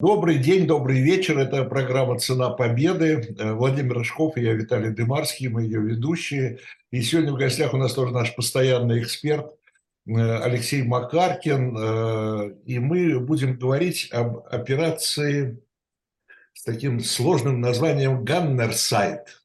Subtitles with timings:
[0.00, 1.36] Добрый день, добрый вечер.
[1.40, 3.34] Это программа «Цена победы».
[3.36, 6.60] Э, Владимир Рыжков и я, Виталий Дымарский, мы ее ведущие.
[6.92, 9.52] И сегодня в гостях у нас тоже наш постоянный эксперт
[10.06, 11.76] э, Алексей Макаркин.
[11.76, 15.60] Э, и мы будем говорить об операции
[16.52, 19.42] с таким сложным названием «Ганнерсайт».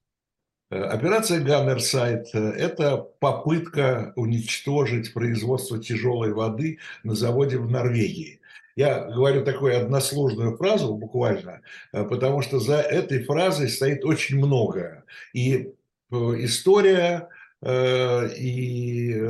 [0.70, 8.39] Операция «Ганнерсайт»– это попытка уничтожить производство тяжелой воды на заводе в Норвегии.
[8.75, 11.61] Я говорю такую односложную фразу буквально,
[11.91, 15.03] э, потому что за этой фразой стоит очень многое.
[15.34, 15.73] И
[16.11, 17.29] э, история,
[17.62, 19.21] э, и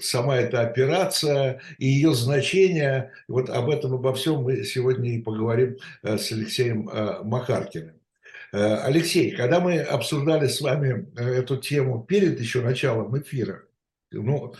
[0.00, 3.12] сама эта операция, и ее значение.
[3.26, 6.88] Вот об этом, обо всем мы сегодня и поговорим с Алексеем
[7.24, 7.94] Махаркиным.
[8.52, 13.64] Алексей, когда мы обсуждали с вами эту тему перед еще началом эфира,
[14.10, 14.54] ну,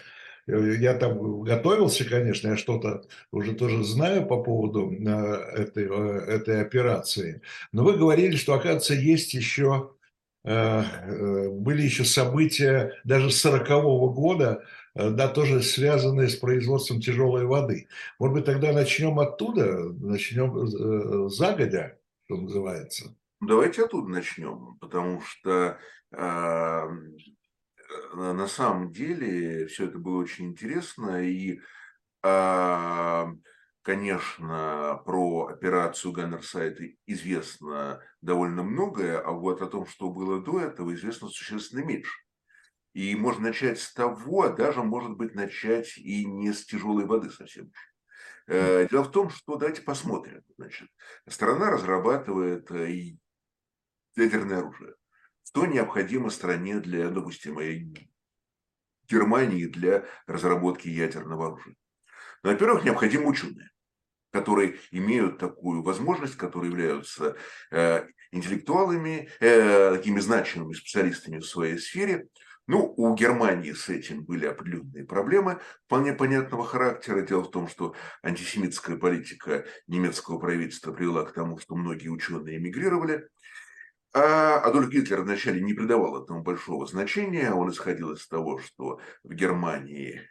[0.48, 6.62] я там готовился, конечно, я что-то уже тоже знаю по поводу э, этой, э, этой
[6.62, 7.42] операции.
[7.72, 9.92] Но вы говорили, что, оказывается, есть еще,
[10.44, 14.64] э, были еще события даже с 40-го года,
[14.94, 17.86] да, тоже связанные с производством тяжелой воды.
[18.18, 23.14] Может быть, тогда начнем оттуда, начнем загодя, что называется.
[23.40, 25.78] Давайте оттуда начнем, потому что
[28.12, 31.24] на самом деле все это было очень интересно.
[31.24, 31.60] И,
[32.22, 33.30] а,
[33.82, 40.94] конечно, про операцию Ганнерсайта известно довольно многое, а вот о том, что было до этого,
[40.94, 42.18] известно существенно меньше.
[42.94, 47.30] И можно начать с того, а даже, может быть, начать и не с тяжелой воды
[47.30, 47.70] совсем.
[48.46, 50.42] Э, дело в том, что давайте посмотрим.
[50.56, 50.88] Значит,
[51.28, 53.12] страна разрабатывает э,
[54.16, 54.94] ядерное оружие
[55.48, 57.58] что необходимо стране для, допустим,
[59.08, 61.74] Германии для разработки ядерного оружия?
[62.42, 63.70] Ну, во-первых, необходимы ученые,
[64.30, 67.36] которые имеют такую возможность, которые являются
[67.70, 72.28] э, интеллектуалами, э, такими значимыми специалистами в своей сфере.
[72.66, 77.22] Ну, у Германии с этим были определенные проблемы вполне понятного характера.
[77.22, 83.26] Дело в том, что антисемитская политика немецкого правительства привела к тому, что многие ученые эмигрировали.
[84.12, 87.52] А Адольф Гитлер вначале не придавал этому большого значения.
[87.52, 90.28] Он исходил из того, что в Германии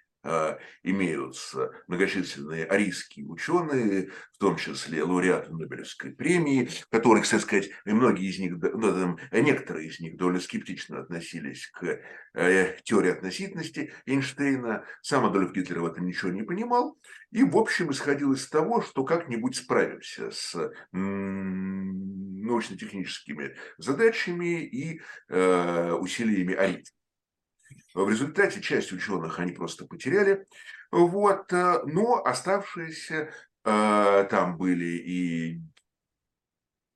[0.83, 8.37] имеются многочисленные арийские ученые, в том числе лауреаты Нобелевской премии, которые, кстати сказать, многие из
[8.39, 11.99] них, ну, некоторые из них довольно скептично относились к
[12.33, 14.85] э, теории относительности Эйнштейна.
[15.01, 16.97] Сам Адольф Гитлер в этом ничего не понимал.
[17.31, 26.53] И, в общем, исходил из того, что как-нибудь справимся с научно-техническими задачами и э, усилиями
[26.53, 26.87] ариф.
[27.93, 30.45] В результате часть ученых они просто потеряли.
[30.91, 33.33] Вот, э, но оставшиеся
[33.63, 35.61] э, там были и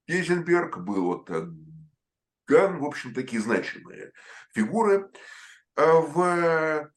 [0.07, 1.47] Гейзенберг, был вот э,
[2.45, 4.11] Ган, в общем, такие значимые
[4.53, 5.09] фигуры
[5.75, 6.91] в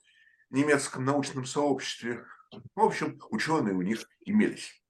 [0.51, 2.25] немецком научном сообществе.
[2.75, 4.85] В общем, ученые у них имелись.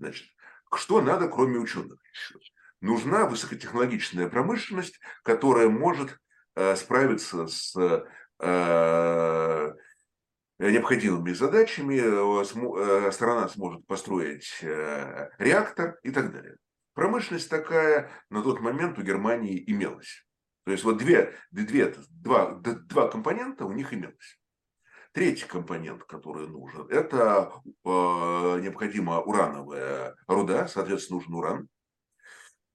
[0.00, 0.26] Значит,
[0.74, 2.00] что надо, кроме ученых
[2.80, 6.18] нужна высокотехнологичная промышленность, которая может
[6.76, 7.76] справиться с
[10.58, 16.56] необходимыми задачами, э, страна сможет построить реактор и так далее.
[16.94, 20.26] Промышленность такая на тот момент у Германии имелась.
[20.64, 24.38] То есть вот две, две, два, два компонента у них имелось.
[25.12, 31.68] Третий компонент, который нужен, это э, необходима урановая руда, соответственно, нужен уран.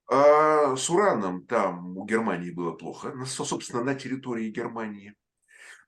[0.09, 5.15] А с ураном там у Германии было плохо, собственно, на территории Германии.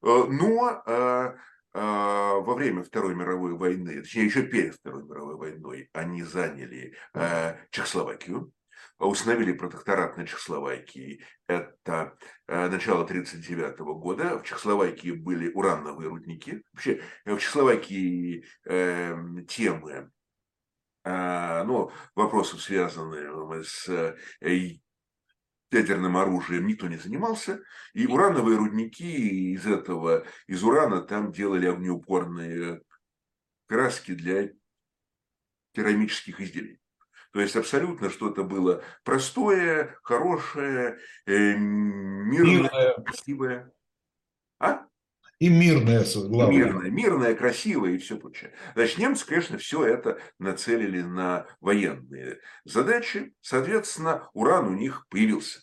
[0.01, 1.35] Э, но а,
[1.73, 6.95] а, во время Второй мировой войны, точнее, еще перед Второй мировой войной, они заняли
[7.69, 8.51] Чехословакию,
[8.97, 11.21] установили протекторат на Чехословакии.
[11.47, 12.17] Это
[12.47, 14.39] начало 1939 года.
[14.39, 16.63] В Чехословакии были урановые рудники.
[16.71, 19.17] Вообще в Чехословакии э,
[19.49, 20.11] темы
[21.07, 24.15] а, ну, вопросов, связанных с э,
[25.71, 27.61] ядерным оружием, никто не занимался.
[27.93, 32.81] И урановые рудники из этого, из урана там делали огнеупорные
[33.67, 34.51] краски для
[35.73, 36.79] керамических изделий.
[37.33, 43.73] То есть абсолютно что-то было простое, хорошее, э, мирное, красивое.
[44.59, 44.85] А?
[45.39, 46.57] И мирная, главное.
[46.57, 48.53] Мирная, мирная, красивая и все прочее.
[48.73, 53.33] Значит, немцы, конечно, все это нацелили на военные задачи.
[53.41, 55.59] Соответственно, уран у них появился.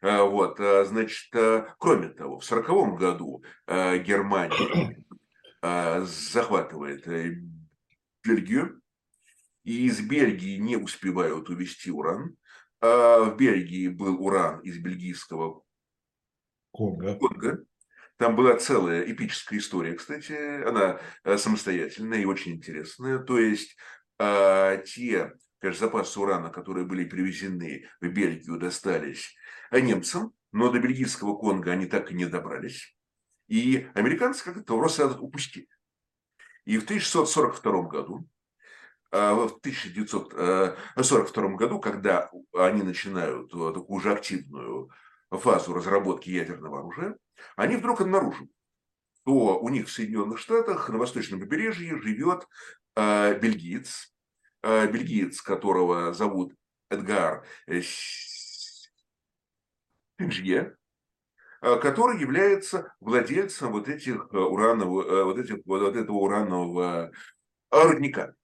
[0.00, 5.04] А, вот, а, значит, а, кроме того, в сороковом году Германия
[5.60, 7.34] захватывает э,
[8.24, 8.80] Бельгию,
[9.64, 12.36] и из Бельгии не успевают увезти уран.
[12.80, 15.64] В Бельгии был уран из бельгийского
[16.70, 17.16] Конго.
[17.16, 17.64] Конго.
[18.18, 20.32] Там была целая эпическая история, кстати,
[20.66, 23.18] она э, самостоятельная и очень интересная.
[23.20, 23.76] То есть
[24.18, 29.34] э, те конечно, запасы урана, которые были привезены в Бельгию, достались
[29.70, 32.96] немцам, но до бельгийского Конго они так и не добрались.
[33.48, 35.68] И американцы как-то вопрос упустили.
[36.64, 38.28] И в 1642 году,
[39.10, 44.90] а, в 1942 году, когда они начинают э, такую уже активную
[45.30, 47.16] фазу разработки ядерного оружия,
[47.56, 48.48] они вдруг обнаружили,
[49.22, 52.46] что у них в Соединенных Штатах на восточном побережье живет
[52.96, 54.14] э, бельгиец,
[54.62, 56.54] э, бельгиец, которого зовут
[56.90, 57.46] Эдгар
[60.18, 60.76] Синжье,
[61.60, 67.12] э, который является владельцем вот этих урановых, вот этих, вот этого уранового
[67.70, 68.34] рудника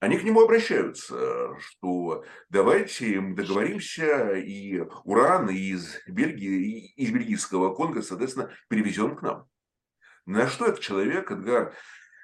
[0.00, 8.52] они к нему обращаются, что давайте договоримся, и уран из Бельгии, из бельгийского Конго, соответственно,
[8.68, 9.48] перевезем к нам.
[10.26, 11.74] На что этот человек, Эдгар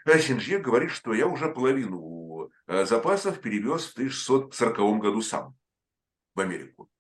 [0.07, 5.57] Синжье, говорит, что я уже половину э, запасов перевез в 1640 году сам
[6.35, 6.91] в Америку.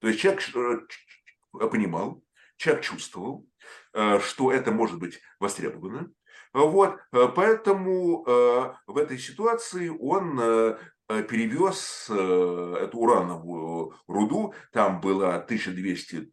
[0.00, 0.42] То есть человек
[1.60, 2.24] э, понимал,
[2.56, 3.46] человек чувствовал,
[3.92, 6.10] э, что это может быть востребовано,
[6.54, 10.78] вот, э, поэтому э, в этой ситуации он э,
[11.28, 16.32] перевез эту урановую руду, там было 1200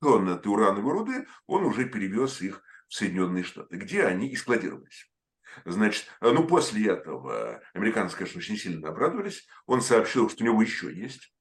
[0.00, 5.12] тонн этой урановой руды, он уже перевез их в Соединенные Штаты, где они и складировались.
[5.66, 9.46] Значит, ну после этого американцы, конечно, очень сильно обрадовались.
[9.66, 11.32] Он сообщил, что у него еще есть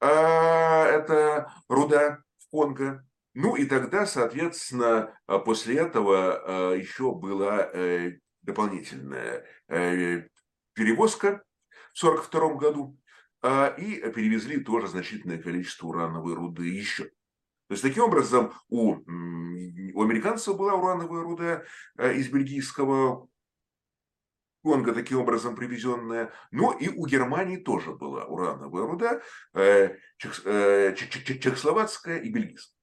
[0.00, 3.07] а, это руда в Конго.
[3.40, 10.26] Ну и тогда, соответственно, а, после этого а, еще была э, дополнительная э,
[10.72, 11.44] перевозка
[11.94, 12.98] в 1942 году,
[13.40, 17.04] а, и перевезли тоже значительное количество урановой руды еще.
[17.04, 21.62] То есть, таким образом, у, у американцев была урановая руда
[21.96, 23.28] э, из бельгийского
[24.64, 29.22] Конго таким образом привезенная, но и у Германии тоже была урановая руда,
[30.18, 32.77] чехословацкая и бельгийская.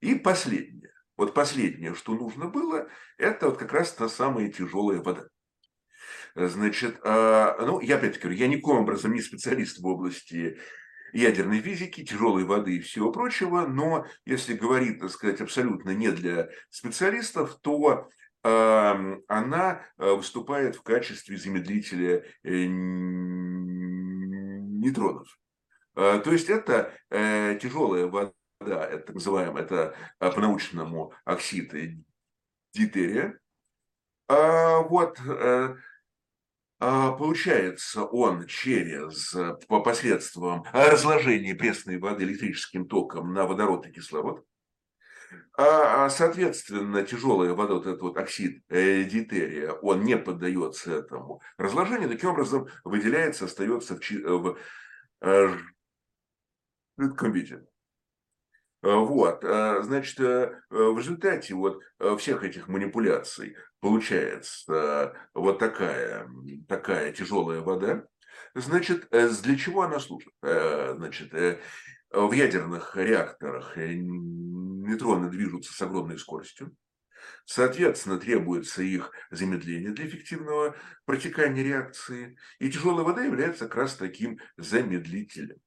[0.00, 0.92] И последнее.
[1.16, 5.26] Вот последнее, что нужно было, это вот как раз та самая тяжелая вода.
[6.36, 10.58] Значит, а, ну, я опять-таки говорю, я никаким образом не специалист в области
[11.12, 16.50] ядерной физики, тяжелой воды и всего прочего, но если говорить, так сказать, абсолютно не для
[16.70, 18.08] специалистов, то
[18.44, 22.64] э, она выступает в качестве замедлителя э,
[24.78, 25.26] нейтронов.
[25.94, 31.72] То есть это э, тяжелая вода да, это так называемый, это а, по-научному оксид
[32.72, 33.38] дитерия.
[34.28, 35.76] А, вот, э,
[36.80, 39.34] а, получается он через,
[39.68, 44.44] по посредством разложения пресной воды электрическим током на водород и кислород,
[45.56, 52.08] а, соответственно, тяжелая вода, вот этот вот оксид э, дитерия, он не поддается этому разложению,
[52.08, 54.58] таким образом выделяется, остается в, в,
[55.20, 55.58] в
[56.96, 57.66] жидком виде.
[58.82, 61.80] Э, вот, э, значит, э, в результате вот
[62.18, 66.28] всех этих манипуляций получается вот такая,
[66.68, 68.04] такая тяжелая вода.
[68.54, 70.32] Значит, для чего она служит?
[70.42, 71.32] Значит,
[72.10, 76.74] в ядерных реакторах нейтроны движутся с огромной скоростью.
[77.44, 82.36] Соответственно, требуется их замедление для эффективного протекания реакции.
[82.58, 85.58] И тяжелая вода является как раз таким замедлителем.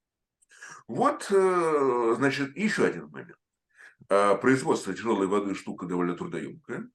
[0.88, 3.38] Вот, э, значит, еще один момент.
[4.10, 6.90] А, производство тяжелой воды штука довольно трудоемкая.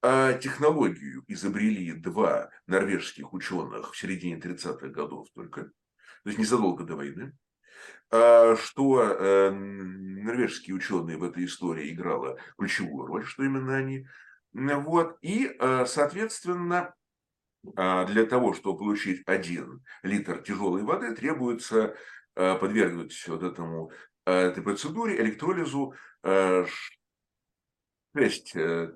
[0.00, 5.70] А технологию изобрели два норвежских ученых в середине 30-х годов только, то
[6.24, 7.36] есть незадолго до войны.
[8.10, 14.06] А, что э, норвежские ученые в этой истории играла ключевую роль, что именно они.
[14.52, 15.18] Вот.
[15.20, 16.94] И, э, соответственно,
[17.62, 21.94] для того, чтобы получить один литр тяжелой воды, требуется
[22.34, 23.90] подвергнуть вот этому,
[24.26, 28.92] э, этой процедуре, электролизу 6 э,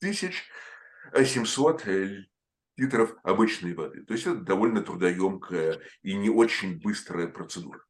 [0.00, 0.48] тысяч
[1.14, 1.84] 700
[2.76, 4.04] литров обычной воды.
[4.04, 7.84] То есть это довольно трудоемкая и не очень быстрая процедура.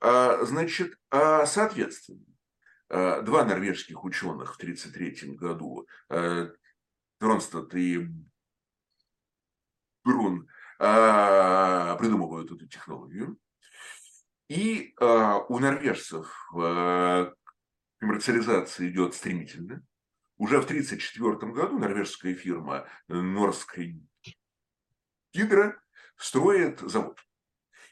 [0.00, 2.24] А, значит, а, соответственно,
[2.88, 5.86] два норвежских ученых в 1933 году,
[7.18, 8.08] Тронстад и
[10.04, 10.48] Брун,
[10.78, 13.38] придумывают эту технологию.
[14.48, 17.32] И а, у норвежцев а,
[17.98, 19.84] коммерциализация идет стремительно.
[20.38, 24.00] уже в 1934 году норвежская фирма Норской
[25.34, 25.80] Гидро
[26.16, 27.18] строит завод.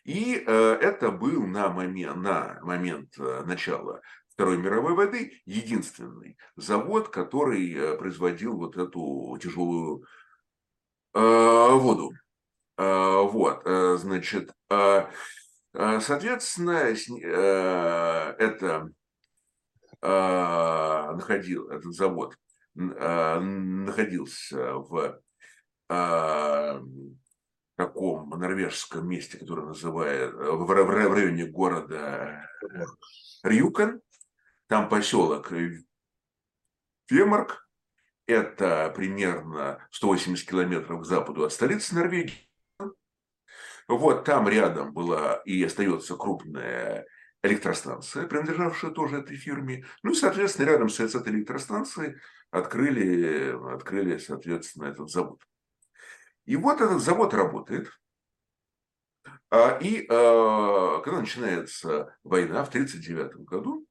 [0.04, 8.56] И это был на момент, на момент начала Второй мировой войны единственный завод, который производил
[8.56, 10.04] вот эту тяжелую
[11.12, 12.12] воду.
[12.78, 15.06] Э, вот, э, значит, э,
[15.74, 18.90] э соответственно, э, это
[20.02, 22.36] э, находил этот завод
[22.76, 25.20] э, находился в
[25.88, 26.80] э,
[27.76, 32.46] таком норвежском месте, которое называют в районе города
[33.42, 34.00] Рюкан.
[34.66, 35.52] Там поселок
[37.06, 37.66] Фемарк.
[38.26, 42.46] Это примерно 180 километров к западу от столицы Норвегии.
[43.88, 47.06] Вот там рядом была и остается крупная
[47.42, 49.84] электростанция, принадлежавшая тоже этой фирме.
[50.02, 52.16] Ну и, соответственно, рядом с этой электростанцией
[52.50, 55.40] открыли, открыли соответственно, этот завод.
[56.44, 57.90] И вот этот завод работает.
[59.50, 63.86] А, и а, когда начинается война в 1939 году,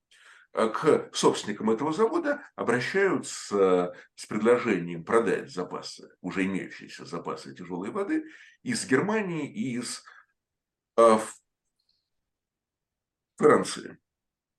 [0.56, 8.24] к собственникам этого завода обращаются с предложением продать запасы, уже имеющиеся запасы тяжелой воды
[8.64, 10.02] из Германии и из
[13.36, 13.98] Франции.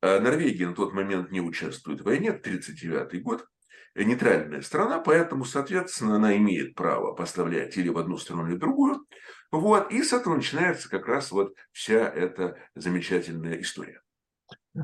[0.03, 3.49] Норвегия на тот момент не участвует в войне, 1939 год
[3.95, 9.07] нейтральная страна, поэтому, соответственно, она имеет право поставлять или в одну страну, или в другую.
[9.51, 14.03] Вот, и с этого начинается как раз вот вся эта замечательная история.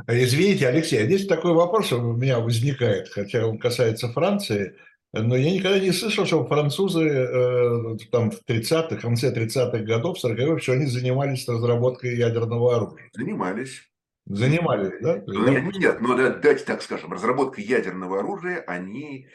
[0.09, 4.75] Извините, Алексей, а здесь такой вопрос у меня возникает, хотя он касается Франции,
[5.13, 10.63] но я никогда не слышал, что французы э, там в 30-х, конце 30-х годов, 40-х,
[10.63, 13.11] что они занимались разработкой ядерного оружия.
[13.13, 13.83] Занимались.
[14.25, 15.23] Занимались, да?
[15.27, 19.27] Нет, нет, но дайте так скажем, разработка ядерного оружия они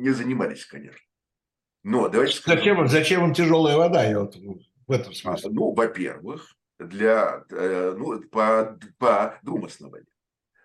[0.00, 0.98] не занимались, конечно.
[1.84, 2.58] Но давайте скажем...
[2.58, 4.04] Зачем, зачем им тяжелая вода?
[4.04, 5.50] Я вот в этом смысле.
[5.50, 10.06] А, ну, во-первых, для, э, ну, по, по двум основаниям.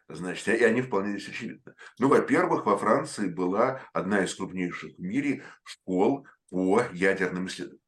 [0.09, 1.73] Значит, и они вполне здесь очевидны.
[1.99, 7.83] Ну, во-первых, во Франции была одна из крупнейших в мире школ по ядерным исследованиям.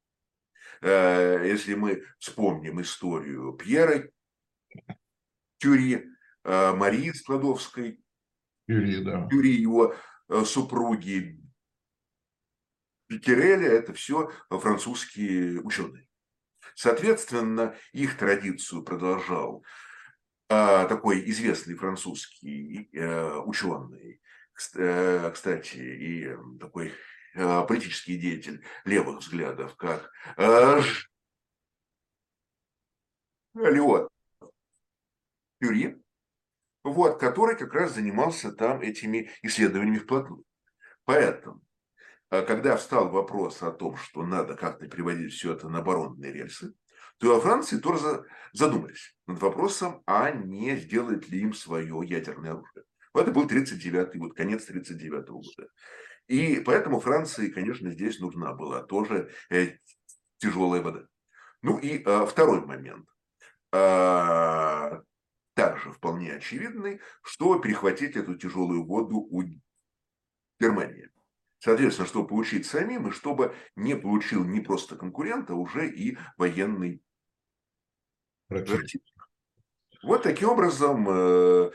[0.82, 4.10] Э, если мы вспомним историю Пьера
[5.60, 6.06] Кюри,
[6.44, 8.04] э, Марии Складовской,
[8.68, 9.28] Кюри, да.
[9.28, 9.96] Кюри его
[10.46, 11.40] супруги,
[13.10, 16.08] Пикереля, это все французские ученые.
[16.80, 19.66] Соответственно, их традицию продолжал
[20.48, 22.90] такой известный французский
[23.46, 24.22] ученый,
[24.54, 26.94] кстати, и такой
[27.36, 30.82] Э, политический деятель левых взглядов, как э,
[33.54, 34.10] Леон
[35.62, 36.02] Кюри,
[36.84, 40.44] вот, который как раз занимался там этими исследованиями вплотную.
[41.06, 41.69] Поэтому, э,
[42.30, 46.74] когда встал вопрос о том, что надо как-то приводить все это на оборонные рельсы,
[47.20, 52.86] то во Франции тоже задумались над вопросом, а не сделает ли им свое ядерное оружие.
[53.14, 55.70] Это был 39-й год, конец 39 -го года.
[56.28, 59.78] И поэтому Франции, конечно, здесь нужна была тоже э,
[60.38, 61.08] тяжелая вода.
[61.62, 63.10] Ну и э, второй момент.
[63.74, 65.02] Э,
[65.56, 69.44] также вполне очевидный, что перехватить эту тяжелую воду у
[70.60, 71.10] Германии.
[71.60, 77.02] Соответственно, чтобы получить самим, и чтобы не получил не просто конкурента, а уже и военный
[78.48, 79.04] противник.
[80.02, 81.72] Вот таким образом э,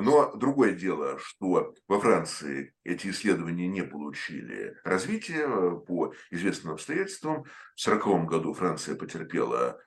[0.00, 5.46] но другое дело, что во Франции эти исследования не получили развития
[5.86, 7.44] по известным обстоятельствам.
[7.76, 9.80] В 1940 году Франция потерпела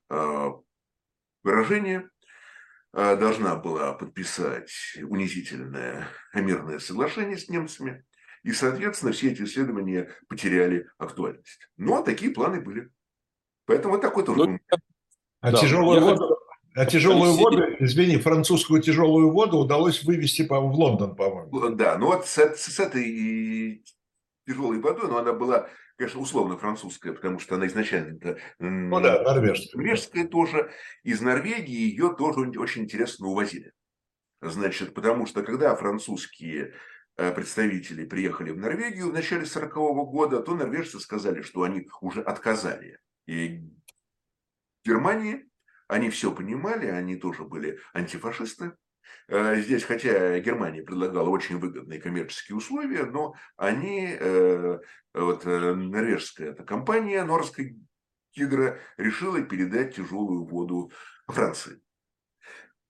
[1.44, 2.10] поражение,
[2.94, 4.72] а, а, должна была подписать
[5.04, 8.06] унизительное мирное соглашение с немцами,
[8.48, 11.68] и, соответственно, все эти исследования потеряли актуальность.
[11.76, 12.90] Но такие планы были.
[13.66, 14.40] Поэтому вот такой тоже...
[14.40, 14.60] Ну,
[15.42, 16.40] а да, тяжелую воду,
[16.74, 21.76] а тяжелую воду, извини, французскую тяжелую воду удалось вывести по, в Лондон, по-моему.
[21.76, 23.84] Да, ну вот с, с этой
[24.48, 29.76] тяжелой водой, но она была, конечно, условно французская, потому что она изначально ну, да, норвежская.
[29.76, 30.72] норвежская тоже.
[31.04, 33.74] Из Норвегии ее тоже очень интересно увозили.
[34.42, 36.76] Значит, потому что когда французские
[37.18, 42.22] э, представители приехали в Норвегию в начале 40-го года, то норвежцы сказали, что они уже
[42.22, 43.62] отказали и
[44.86, 45.48] Германии
[45.88, 48.74] они все понимали, они тоже были антифашисты.
[49.28, 54.80] Э, здесь, хотя Германия предлагала очень выгодные коммерческие условия, но они, э,
[55.14, 57.74] вот норвежская эта компания, Норская
[58.36, 60.92] Гидро, решила передать тяжелую воду
[61.28, 61.82] Франции.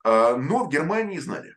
[0.04, 1.57] А, но в Германии знали.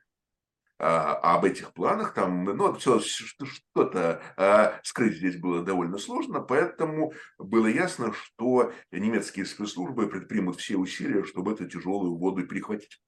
[0.83, 7.67] А, об этих планах, там, ну, что-то а, скрыть здесь было довольно сложно, поэтому было
[7.67, 12.99] ясно, что немецкие спецслужбы предпримут все усилия, чтобы эту тяжелую воду перехватить.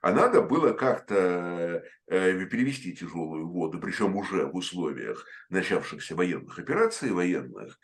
[0.00, 7.10] А надо было как-то э, перевести тяжелую воду, причем уже в условиях начавшихся военных операций,
[7.10, 7.78] военных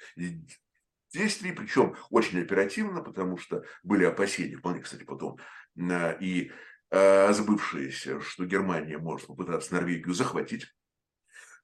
[1.12, 5.38] действий, причем очень оперативно, потому что были опасения, вполне, кстати, потом,
[5.76, 6.52] и Э,
[6.90, 10.66] забывшиеся, что Германия может попытаться Норвегию захватить.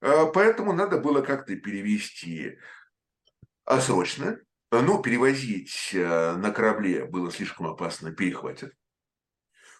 [0.01, 2.57] Э, поэтому надо было как-то перевести
[3.67, 4.39] а срочно.
[4.71, 8.73] Ну, перевозить э, на корабле было слишком опасно, перехватят.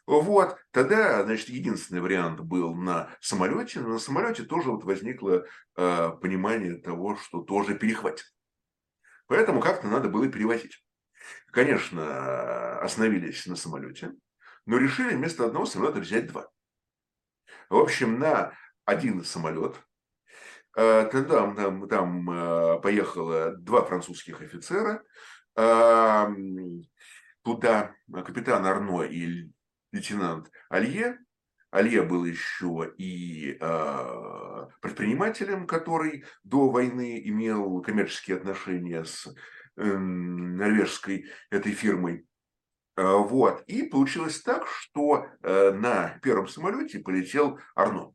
[0.05, 6.11] Вот, тогда, значит, единственный вариант был на самолете, но на самолете тоже вот возникло э,
[6.21, 8.25] понимание того, что тоже перехватит.
[9.27, 10.85] Поэтому как-то надо было перевозить.
[11.51, 14.13] Конечно, остановились на самолете,
[14.67, 16.49] но решили вместо одного самолета взять два.
[17.69, 18.53] В общем, на
[18.85, 19.81] один самолет
[20.75, 25.03] э, там, там, э, поехало два французских офицера,
[25.55, 26.27] э,
[27.43, 29.49] туда капитан Арно и
[29.93, 31.17] лейтенант Алье.
[31.73, 33.57] Алье был еще и
[34.81, 39.27] предпринимателем, который до войны имел коммерческие отношения с
[39.75, 42.25] норвежской этой фирмой.
[42.97, 43.63] Э, вот.
[43.67, 48.13] И получилось так, что э, на первом самолете полетел Арно.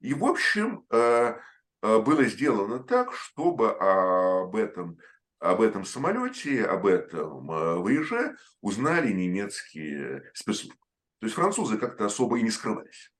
[0.00, 1.36] И, в общем, э,
[1.80, 4.98] было сделано так, чтобы об этом,
[5.40, 10.78] об этом самолете, об этом выезже узнали немецкие спецслужбы.
[11.18, 13.12] То есть французы как-то особо и не скрывались.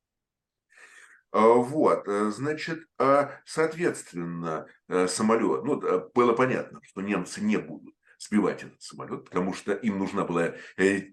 [1.32, 2.86] Вот, значит,
[3.44, 4.68] соответственно,
[5.08, 5.80] самолет, ну,
[6.14, 11.12] было понятно, что немцы не будут сбивать этот самолет, потому что им нужна была э,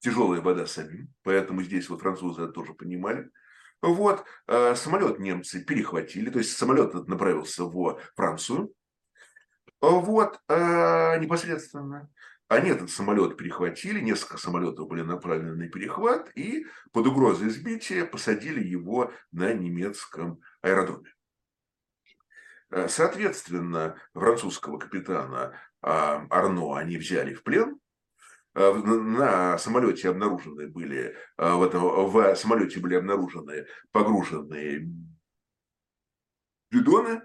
[0.00, 3.30] тяжелая вода самим, поэтому здесь вот французы это тоже понимали.
[3.82, 8.72] Вот, э, самолет немцы перехватили, то есть самолет направился во Францию.
[9.80, 12.10] Вот, э, непосредственно.
[12.48, 18.62] Они этот самолет перехватили, несколько самолетов были направлены на перехват, и под угрозой сбития посадили
[18.62, 21.12] его на немецком аэродроме.
[22.88, 27.78] Соответственно, французского капитана Арно они взяли в плен.
[28.56, 34.88] А, на самолете обнаружены были, а, в, этом, в самолете были обнаружены погруженные
[36.70, 37.20] бидоны.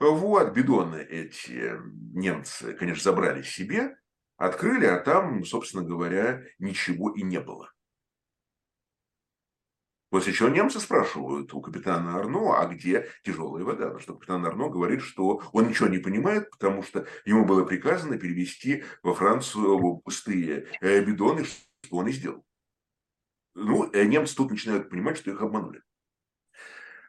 [0.00, 1.80] Вот, бидоны эти
[2.12, 3.96] немцы, конечно, забрали себе,
[4.36, 7.70] открыли, а там, собственно говоря, ничего и не было.
[10.16, 13.92] После чего немцы спрашивают у капитана Арно, а где тяжелая вода?
[13.92, 18.16] На что капитан Арно говорит, что он ничего не понимает, потому что ему было приказано
[18.16, 22.46] перевести во Францию пустые э, бидоны, что он и сделал.
[23.54, 25.82] Ну, э, немцы тут начинают понимать, что их обманули.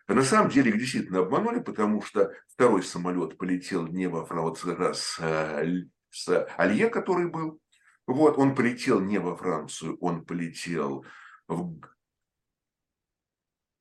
[0.10, 4.80] На самом деле их действительно обманули, потому что второй самолет полетел не во Францию, вот
[4.80, 5.66] раз э,
[6.10, 7.62] с Алье, который был.
[8.06, 11.06] Вот, он полетел не во Францию, он полетел
[11.48, 11.80] в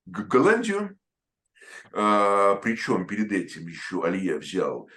[0.07, 0.97] Голландию.
[1.93, 4.89] А, Причем перед этим еще Алье взял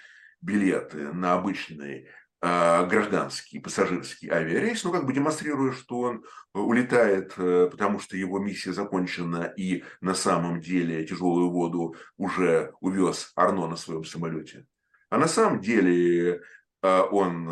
[0.42, 2.08] билеты на обычный
[2.42, 8.40] а, гражданский пассажирский авиарейс, ну, как бы демонстрируя, что он улетает, э, потому что его
[8.40, 14.66] миссия закончена, и на самом деле тяжелую воду уже увез Арно на своем самолете.
[15.10, 16.42] А на самом деле
[16.82, 17.50] а, он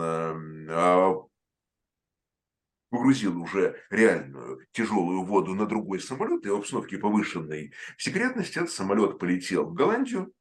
[2.97, 9.19] погрузил уже реальную тяжелую воду на другой самолет, и в обстановке повышенной секретности этот самолет
[9.19, 10.33] полетел в Голландию.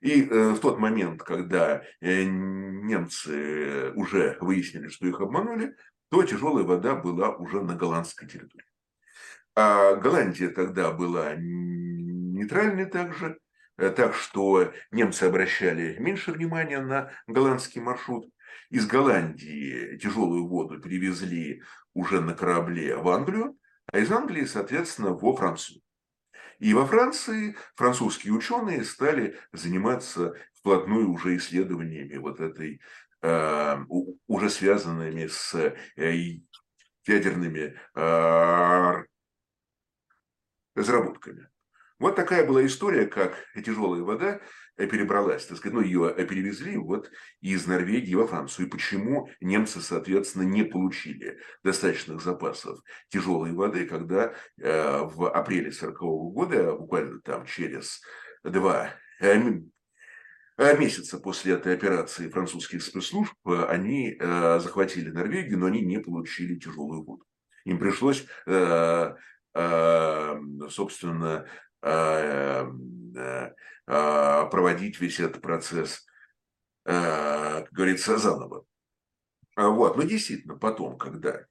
[0.00, 5.74] И э, в тот момент, когда э, немцы уже выяснили, что их обманули,
[6.08, 8.64] то тяжелая вода была уже на голландской территории.
[9.56, 13.40] А Голландия тогда была нейтральной также,
[13.76, 18.30] э, так что немцы обращали меньше внимания на голландский маршрут.
[18.70, 21.62] Из Голландии тяжелую воду перевезли
[21.94, 23.58] уже на корабле в Англию,
[23.92, 25.80] а из Англии, соответственно, во Францию.
[26.58, 32.80] И во Франции французские ученые стали заниматься вплотную уже исследованиями вот этой,
[33.22, 33.76] э,
[34.26, 36.40] уже связанными с э,
[37.06, 39.04] ядерными э,
[40.74, 41.48] разработками.
[41.98, 44.40] Вот такая была история, как тяжелая вода
[44.86, 47.10] перебралась, так сказать, ну, ее э, перевезли вот
[47.40, 48.66] из Норвегии во Францию.
[48.66, 56.02] И почему немцы, соответственно, не получили достаточных запасов тяжелой воды, когда э, в апреле 40
[56.02, 58.00] -го года, буквально там через
[58.44, 59.40] два э,
[60.58, 66.54] э, месяца после этой операции французских спецслужб, они э, захватили Норвегию, но они не получили
[66.54, 67.24] тяжелую воду.
[67.64, 69.14] Им пришлось э,
[70.70, 71.46] собственно,
[74.50, 76.06] проводить весь этот процесс,
[76.84, 78.64] как говорится, заново.
[79.56, 79.96] Вот.
[79.96, 81.46] Но действительно, потом, когда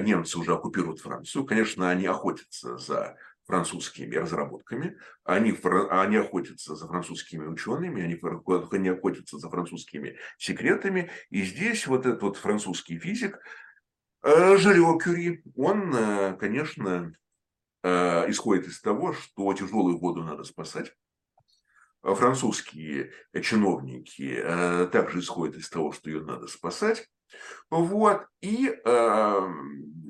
[0.00, 5.54] немцы уже оккупируют Францию, конечно, они охотятся за французскими разработками, они,
[5.90, 8.18] они охотятся за французскими учеными, они,
[8.70, 11.10] они охотятся за французскими секретами.
[11.30, 13.38] И здесь вот этот вот французский физик
[14.22, 17.12] э, Жильо Кюри, он, э, конечно,
[17.82, 20.92] э, исходит из того, что тяжелую воду надо спасать.
[22.02, 24.42] Французские чиновники
[24.90, 27.08] также исходят из того, что ее надо спасать.
[27.70, 29.40] Вот, и э,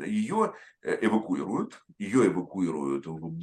[0.07, 3.39] ее эвакуируют, ее эвакуируют в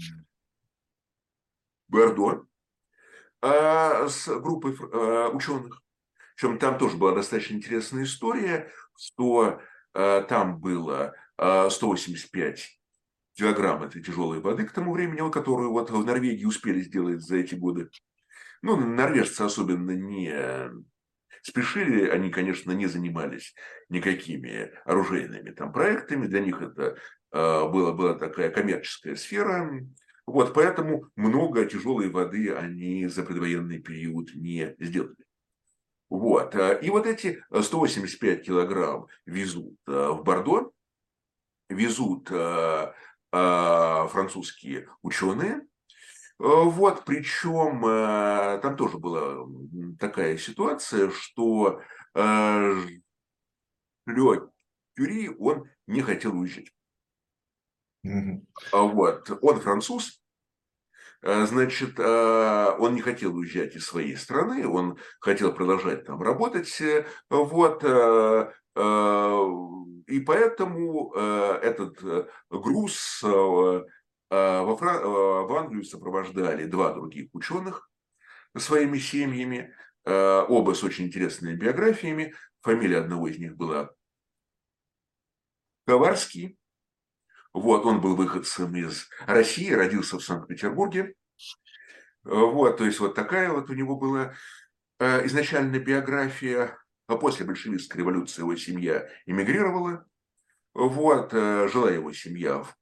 [1.87, 2.45] Бордо
[3.41, 5.81] э, с группой э, ученых.
[6.35, 9.61] Причем там тоже была достаточно интересная история, что
[9.93, 12.78] э, там было э, 185
[13.33, 17.55] килограмм этой тяжелой воды к тому времени, которую вот в Норвегии успели сделать за эти
[17.55, 17.89] годы.
[18.61, 20.33] Ну, норвежцы особенно не
[21.41, 23.55] Спешили они, конечно, не занимались
[23.87, 26.97] никакими оружейными там проектами, для них это
[27.31, 29.69] э, была, была такая коммерческая сфера,
[30.25, 35.15] вот, поэтому много тяжелой воды они за предвоенный период не сделали.
[36.09, 36.55] Вот.
[36.55, 40.71] Э, и вот эти 185 килограмм везут э, в Бордо,
[41.69, 42.31] везут
[43.31, 45.61] французские ученые,
[46.39, 49.45] Э, вот, причем э, там тоже была
[49.99, 51.81] такая ситуация, что
[52.15, 52.73] э,
[54.05, 54.49] Лё
[54.95, 56.71] Кюри, он не хотел уезжать.
[58.07, 58.45] Mm-hmm.
[58.71, 60.18] Вот, он француз,
[61.21, 66.82] значит, он не хотел уезжать из своей страны, он хотел продолжать там работать,
[67.29, 67.84] вот,
[70.08, 72.01] и поэтому этот
[72.49, 73.23] груз
[74.29, 74.97] а, Фран...
[74.97, 77.89] А, в Англию сопровождали два других ученых
[78.55, 79.73] своими семьями,
[80.05, 82.34] а, оба с очень интересными биографиями.
[82.62, 83.91] Фамилия одного из них была
[85.86, 86.58] Коварский.
[87.53, 91.15] Вот, он был выходцем из России, родился в Санкт-Петербурге.
[92.23, 94.33] Вот, то есть вот такая вот у него была
[94.99, 96.77] изначальная биография.
[97.07, 100.05] А после большевистской революции его семья эмигрировала.
[100.75, 102.75] Вот, жила его семья в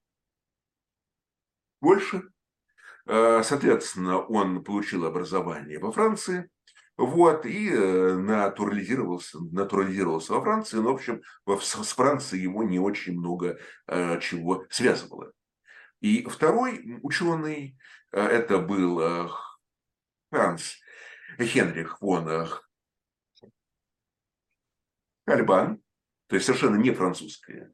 [1.80, 2.24] больше.
[3.06, 6.50] Э, соответственно, он получил образование во Франции,
[6.98, 13.18] вот, и э, натурализировался, натурализировался во Франции, но, в общем, с Францией его не очень
[13.18, 15.32] много э, чего связывало.
[16.02, 17.78] И второй ученый,
[18.12, 19.32] это был
[20.30, 20.76] Франц
[21.40, 22.48] Хенрих фон
[25.26, 25.82] Кальбан,
[26.28, 27.74] то есть совершенно не французское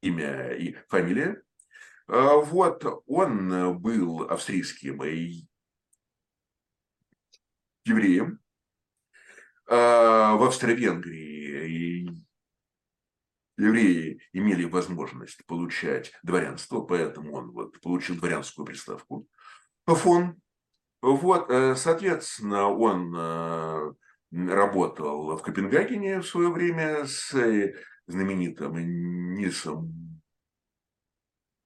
[0.00, 1.42] имя и фамилия,
[2.12, 5.00] а, вот, он э, был австрийским
[7.84, 8.40] евреем.
[9.72, 12.10] А, в Австро-Венгрии
[13.56, 19.28] евреи имели возможность получать дворянство, поэтому он вот получил дворянскую приставку.
[19.86, 20.40] Фон.
[21.02, 23.92] Вот, э, соответственно, он э,
[24.32, 27.32] работал в Копенгагене в свое время с
[28.08, 28.76] знаменитым
[29.34, 30.20] Нисом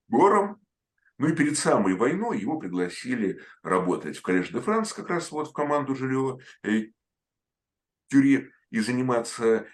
[0.09, 0.61] гором.
[1.17, 5.49] Ну и перед самой войной его пригласили работать в Коллеж де Франс, как раз вот
[5.49, 6.38] в команду Жильева
[8.14, 9.66] Тюри и заниматься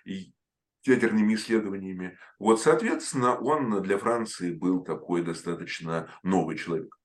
[0.85, 2.18] ядерными исследованиями.
[2.38, 6.96] Вот, соответственно, он для Франции был такой достаточно новый человек.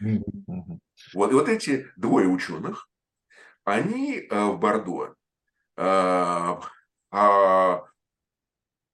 [0.00, 2.88] Вот, и вот эти двое ученых,
[3.64, 5.14] они э, в Бордо
[5.76, 6.60] а,
[7.10, 7.84] а,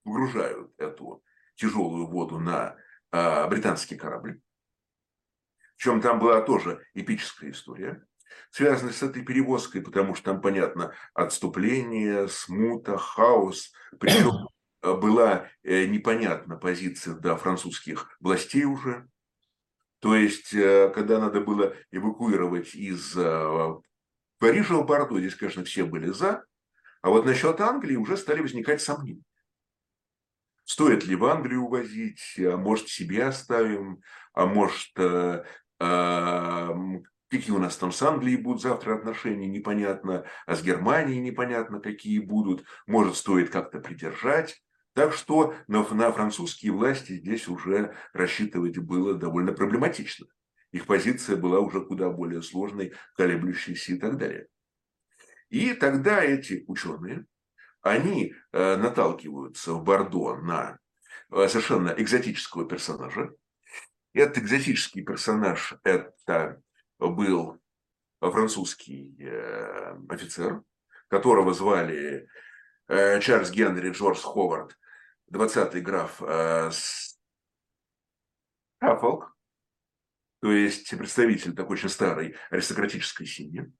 [0.02, 1.22] погружают эту
[1.54, 2.76] тяжелую воду на
[3.12, 4.40] а, британский корабль.
[5.76, 8.04] Причем там была тоже эпическая история,
[8.50, 13.72] связанная с этой перевозкой, потому что там, понятно, отступление, смута, хаос.
[13.98, 14.48] Причем
[14.82, 19.08] а, была э, непонятна позиция до французских властей уже.
[20.00, 23.74] То есть, э, когда надо было эвакуировать из э,
[24.38, 26.44] Парижа в Бордо, здесь, конечно, все были за.
[27.00, 29.22] А вот насчет Англии уже стали возникать сомнения.
[30.64, 34.00] Стоит ли в Англию увозить, а может себе оставим,
[34.32, 35.44] а может э,
[35.80, 36.68] э,
[37.38, 42.18] какие у нас там с Англией будут завтра отношения, непонятно, а с Германией непонятно, какие
[42.18, 44.62] будут, может стоит как-то придержать.
[44.94, 50.26] Так что на, на французские власти здесь уже рассчитывать было довольно проблематично.
[50.70, 54.46] Их позиция была уже куда более сложной, колеблющейся и так далее.
[55.48, 57.26] И тогда эти ученые,
[57.82, 60.78] они э, наталкиваются в Бордо на
[61.30, 63.34] совершенно экзотического персонажа.
[64.12, 66.62] Этот экзотический персонаж– это
[66.98, 67.60] был
[68.20, 69.16] французский
[70.08, 70.62] офицер,
[71.08, 72.28] которого звали
[72.88, 74.78] Чарльз Генри Джордж Ховард,
[75.32, 76.20] 20-й граф
[78.80, 79.36] Хаффолк,
[80.40, 83.72] то есть представитель такой очень старой аристократической семьи.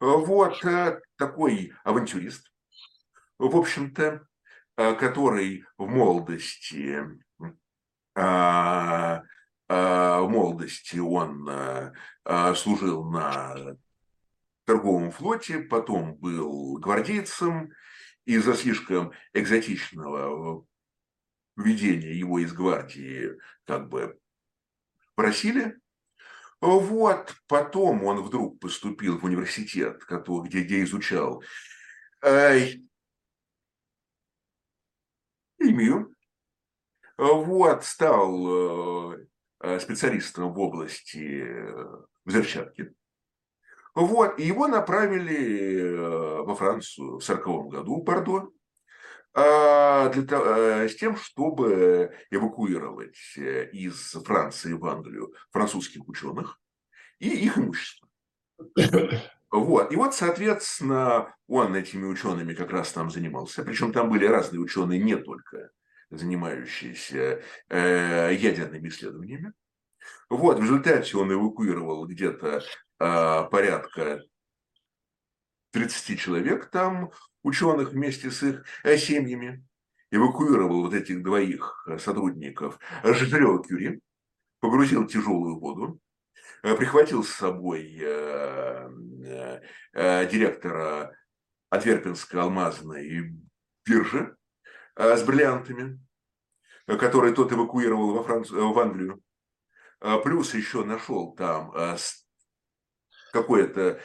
[0.00, 0.62] Вот
[1.16, 2.52] такой авантюрист,
[3.38, 4.26] в общем-то,
[4.76, 7.00] который в молодости,
[9.74, 11.50] в молодости он
[12.56, 13.76] служил на
[14.64, 17.72] торговом флоте, потом был гвардейцем,
[18.24, 20.66] из-за слишком экзотичного
[21.56, 24.18] введения его из гвардии как бы
[25.14, 25.78] просили.
[26.60, 31.42] Вот, потом он вдруг поступил в университет, где, где изучал
[32.22, 32.68] э,
[35.62, 36.14] химию.
[37.18, 39.26] Вот, стал э,
[39.80, 41.46] специалистом в области
[42.24, 42.94] взрывчатки.
[43.94, 48.50] Вот, и его направили э, во Францию в 1940 году, Бордо,
[49.36, 56.60] а, для того, э, с тем, чтобы эвакуировать э, из Франции в Англию французских ученых
[57.20, 58.08] и их имущество.
[59.50, 59.92] Вот.
[59.92, 63.62] И вот, соответственно, он этими учеными как раз там занимался.
[63.62, 65.70] Причем там были разные ученые, не только
[66.10, 69.52] занимающиеся э, ядерными исследованиями.
[70.28, 72.62] Вот, в результате он эвакуировал где-то
[73.00, 74.22] э, порядка
[75.74, 77.10] 30 человек там,
[77.42, 79.66] ученых вместе с их э, семьями,
[80.10, 84.00] эвакуировал вот этих двоих э, сотрудников Жезрева Кюри,
[84.60, 86.00] погрузил тяжелую воду,
[86.62, 87.88] э, прихватил с собой
[89.94, 91.16] директора
[91.70, 93.34] Антверпенской алмазной
[93.84, 94.36] биржи
[94.96, 96.00] с бриллиантами,
[96.86, 99.22] который тот эвакуировал во Францию, в Англию.
[100.22, 101.72] Плюс еще нашел там
[103.32, 104.00] какое-то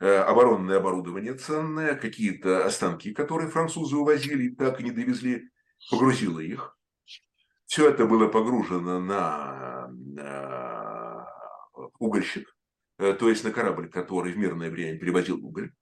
[0.00, 5.50] Э, оборонное оборудование ценное, какие-то останки, которые французы увозили и так и не довезли,
[5.90, 6.78] погрузило их.
[7.66, 9.90] Все это было погружено на
[11.98, 12.48] угольщик,
[12.98, 15.72] э, то есть на корабль, который в мирное время перевозил уголь.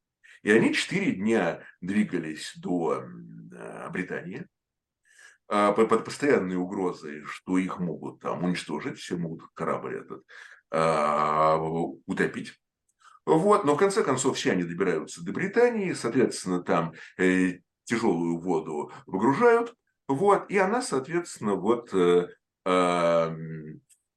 [0.42, 3.04] И они четыре дня двигались до
[3.90, 4.46] Британии
[5.48, 10.24] а, под постоянной угрозой, что их могут там уничтожить, все могут корабль этот
[10.70, 11.56] а,
[12.06, 12.54] утопить.
[13.24, 18.92] Вот, но в конце концов все они добираются до Британии, соответственно, там э, тяжелую воду
[19.06, 19.74] выгружают,
[20.06, 22.28] вот, и она, соответственно, вот э,
[22.64, 23.32] э,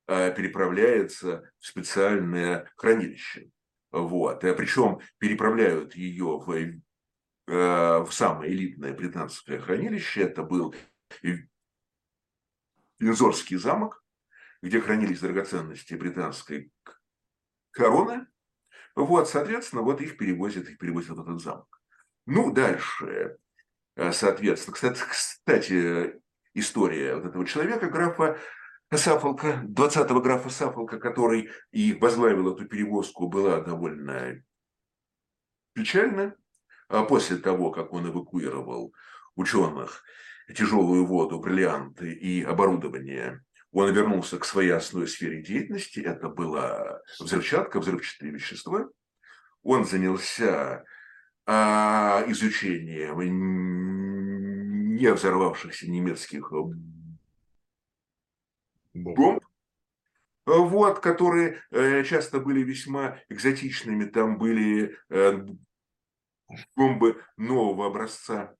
[0.07, 3.49] переправляется в специальное хранилище.
[3.91, 6.79] Вот, э, причем переправляют ее в,
[7.49, 10.21] э, в самое элитное британское хранилище.
[10.21, 10.75] Это был
[12.99, 14.03] Винзорский замок,
[14.61, 16.71] где хранились драгоценности британской
[17.71, 18.27] короны.
[18.95, 21.81] Вот, соответственно, вот их перевозят, их перевозят в этот замок.
[22.25, 23.37] Ну, дальше,
[23.95, 26.21] э, соответственно, кстати, кстати
[26.53, 28.37] история вот этого человека, графа
[28.93, 34.43] Сафолка, 20-го графа Сафолка, который и возглавил эту перевозку, была довольно
[35.73, 36.35] печальна.
[36.89, 38.93] А после того, как он эвакуировал
[39.35, 40.03] ученых,
[40.53, 45.99] тяжелую воду, бриллианты и оборудование он вернулся к своей основной сфере деятельности.
[45.99, 48.89] Это была взрывчатка, взрывчатые вещества.
[49.61, 50.83] Он занялся
[51.45, 53.19] а, изучением
[54.95, 56.51] не взорвавшихся немецких
[58.93, 59.43] бомб,
[60.45, 64.05] вот, которые э, часто были весьма экзотичными.
[64.05, 65.45] Там были э,
[66.75, 68.55] бомбы нового образца.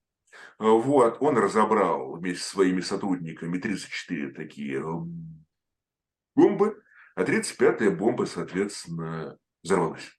[0.57, 4.83] Вот, он разобрал вместе со своими сотрудниками 34 такие э,
[6.35, 6.81] бомбы,
[7.15, 10.11] а 35-я бомба, соответственно, взорвалась.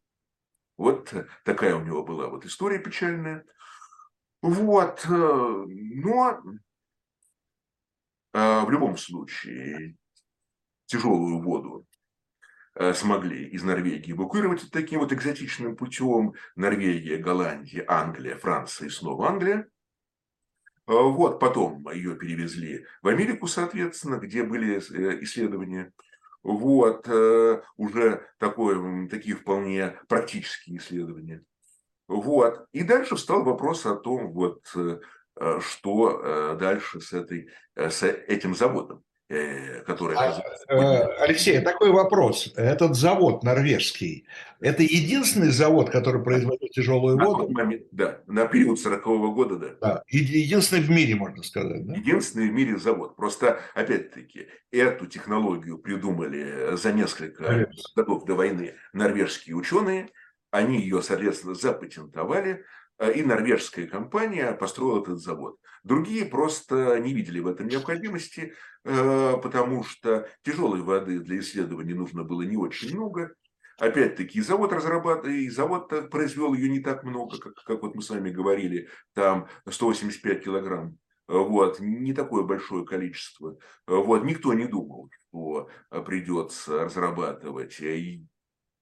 [0.76, 1.12] Вот
[1.44, 3.44] такая у него была вот история печальная.
[4.42, 6.40] Вот, э, но
[8.32, 9.96] э, в любом случае
[10.86, 11.86] тяжелую воду
[12.94, 16.34] смогли из Норвегии эвакуировать таким вот экзотичным путем.
[16.56, 19.68] Норвегия, Голландия, Англия, Франция и снова Англия.
[20.90, 25.92] А, вот, потом ее перевезли в Америку, соответственно, где были э, исследования.
[26.42, 31.44] Вот, э, уже такое, такие вполне практические исследования.
[32.08, 32.66] Вот.
[32.72, 34.98] И дальше встал вопрос о том, вот, э,
[35.60, 39.02] что дальше с, этой, с этим заводом.
[39.30, 42.52] Э, который а, Алексей, такой вопрос.
[42.56, 44.26] Этот завод норвежский,
[44.60, 47.48] это единственный завод, который производит тяжелую на воду?
[47.48, 49.68] Момент, да, на период 40-го года, да.
[49.80, 50.02] да.
[50.08, 51.86] Единственный в мире, можно сказать.
[51.86, 51.94] Да?
[51.94, 53.16] Единственный в мире завод.
[53.16, 57.82] Просто, опять-таки, эту технологию придумали за несколько Конечно.
[57.96, 60.10] годов до войны норвежские ученые.
[60.50, 62.64] Они ее, соответственно, запатентовали, Э,
[63.08, 65.56] и норвежская компания построила этот завод.
[65.82, 68.52] Другие просто не видели в этом необходимости,
[68.84, 73.34] э, потому что тяжелой воды для исследований нужно было не очень много.
[73.78, 78.10] Опять-таки, завод разрабатывал, и завод произвел ее не так много, как, как вот мы с
[78.10, 80.98] вами говорили, там 185 килограмм.
[81.26, 83.56] Вот, не такое большое количество.
[83.86, 85.70] Вот, никто не думал, что
[86.04, 87.80] придется разрабатывать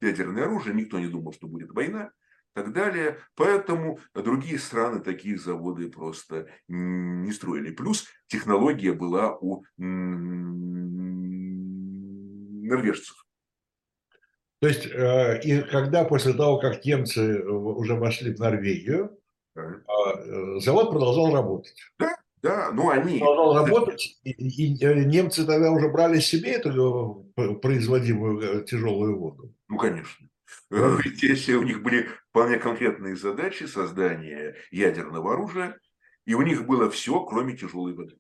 [0.00, 2.11] ядерное оружие, никто не думал, что будет война
[2.54, 3.18] так далее.
[3.34, 7.70] Поэтому другие страны такие заводы просто не строили.
[7.70, 9.64] Плюс технология была у
[12.68, 13.24] норвежцев.
[14.61, 19.16] То есть, э, и когда после того, как немцы уже вошли в Норвегию,
[19.54, 19.82] да.
[19.87, 21.74] Э, завод продолжал работать.
[21.98, 23.18] Да, да, ну они...
[23.18, 27.26] Продолжал работать, и, и э, немцы тогда уже брали себе эту
[27.62, 29.54] производимую тяжелую воду.
[29.68, 30.28] Ну, конечно.
[30.70, 35.78] Если у них были вполне конкретные задачи создания ядерного оружия,
[36.24, 38.18] и у них было все, кроме тяжелой воды.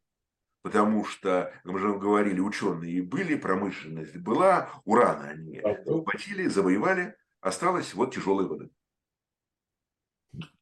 [0.62, 7.94] Потому что, как мы же говорили, ученые были, промышленность была, урана они захватили, завоевали, осталась
[7.94, 8.68] вот тяжелая вода.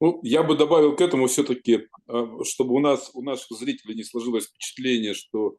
[0.00, 4.04] Ну, я бы добавил к этому все-таки, а, чтобы у нас, у наших зрителей не
[4.04, 5.58] сложилось впечатление, что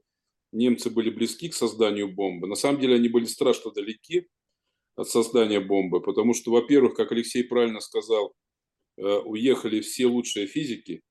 [0.52, 2.48] немцы были близки к созданию бомбы.
[2.48, 4.28] На самом деле они были страшно далеки
[4.98, 8.34] от создания бомбы, потому что, во-первых, как Алексей правильно сказал,
[8.98, 11.04] э, уехали все лучшие физики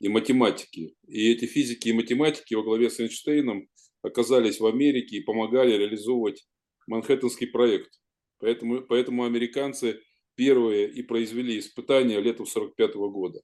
[0.00, 0.94] и математики.
[1.08, 3.68] И эти физики и математики во главе с Эйнштейном
[4.02, 6.46] оказались в Америке и помогали реализовывать
[6.86, 7.90] Манхэттенский проект.
[8.38, 10.00] Поэтому, поэтому американцы
[10.34, 13.40] первые и произвели испытания летом 1945 года.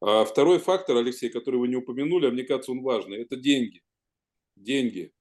[0.00, 3.82] А второй фактор, Алексей, который вы не упомянули, а мне кажется, он важный, это деньги.
[4.54, 5.12] Деньги.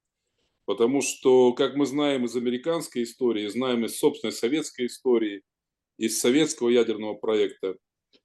[0.65, 5.43] Потому что, как мы знаем из американской истории, знаем из собственной советской истории,
[5.97, 7.78] из советского ядерного проекта,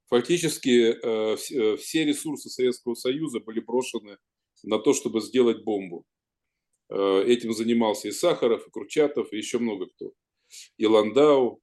[0.07, 4.19] фактически э, э, все ресурсы Советского Союза были брошены
[4.63, 6.05] на то, чтобы сделать бомбу.
[6.91, 10.13] Э, этим занимался и Сахаров, и Курчатов, и еще много кто.
[10.77, 11.61] И Ландау.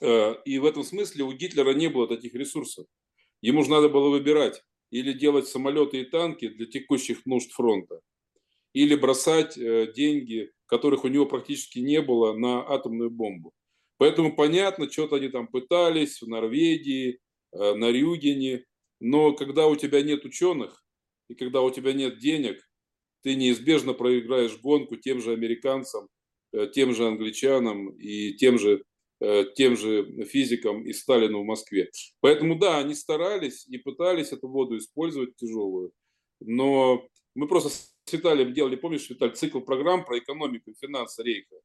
[0.00, 2.86] И в этом смысле у Гитлера не было таких ресурсов.
[3.40, 8.00] Ему же надо было выбирать или делать самолеты и танки для текущих нужд фронта,
[8.72, 13.52] или бросать э, деньги, которых у него практически не было, на атомную бомбу.
[13.98, 17.20] Поэтому понятно, что-то они там пытались в Норвегии,
[17.52, 18.64] э, на Рюгене,
[19.00, 20.84] но когда у тебя нет ученых
[21.28, 22.66] и когда у тебя нет денег,
[23.22, 26.08] ты неизбежно проиграешь гонку тем же американцам,
[26.52, 28.84] э, тем же англичанам и тем же,
[29.54, 31.92] тем же физикам и Сталину в Москве.
[32.18, 35.92] Поэтому да, они старались и пытались эту воду использовать тяжелую,
[36.40, 37.06] но
[37.36, 37.70] мы просто
[38.04, 41.56] с Виталием делали, помнишь, Виталий, цикл программ про экономику финансы Рейха.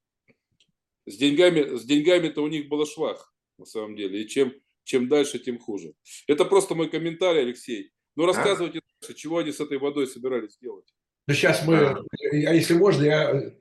[1.06, 4.21] С деньгами, с деньгами-то у них было швах, на самом деле.
[4.21, 5.93] И чем, чем дальше, тем хуже.
[6.28, 7.91] Это просто мой комментарий, Алексей.
[8.15, 10.93] Ну, рассказывайте дальше, чего они с этой водой собирались делать.
[11.28, 13.52] Ну, сейчас мы, а если можно, я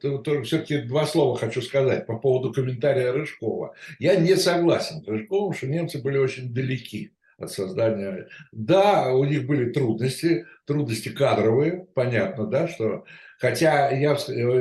[0.44, 3.74] все-таки два слова хочу сказать по поводу комментария Рыжкова.
[3.98, 8.28] Я не согласен с Рыжковым, что немцы были очень далеки от создания.
[8.52, 13.04] Да, у них были трудности, трудности кадровые, понятно, да, что
[13.38, 14.16] Хотя я,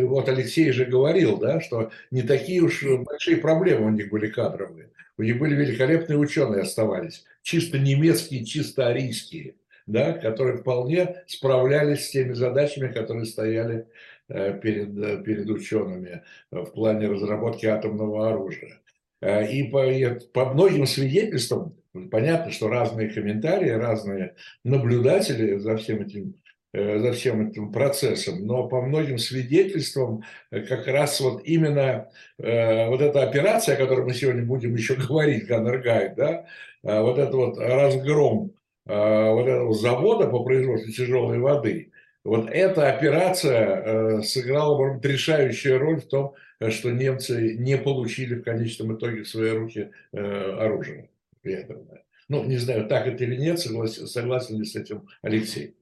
[0.05, 4.89] вот Алексей же говорил, да, что не такие уж большие проблемы у них были кадровые.
[5.17, 9.55] У них были великолепные ученые оставались, чисто немецкие, чисто арийские,
[9.87, 13.87] да, которые вполне справлялись с теми задачами, которые стояли
[14.27, 18.81] э, перед, перед учеными в плане разработки атомного оружия.
[19.21, 19.85] Э, и по,
[20.33, 21.77] по многим свидетельствам
[22.11, 26.35] Понятно, что разные комментарии, разные наблюдатели за всем этим
[26.73, 32.87] э, за всем этим процессом, но по многим свидетельствам э, как раз вот именно э,
[32.89, 36.45] вот эта операция, о которой мы сегодня будем еще говорить, Ганнергайд, да,
[36.83, 38.51] э, вот этот вот разгром
[38.87, 41.91] э, вот этого завода по производству тяжелой воды,
[42.25, 43.83] вот эта операция
[44.19, 46.33] э, сыграла, может быть, решающую роль в том,
[46.69, 51.09] что немцы не получили в конечном итоге в свои руки оружие
[51.49, 52.05] ядерное.
[52.27, 55.77] Ну, не знаю, так это или нет, согласен, согласен ли с этим Алексей?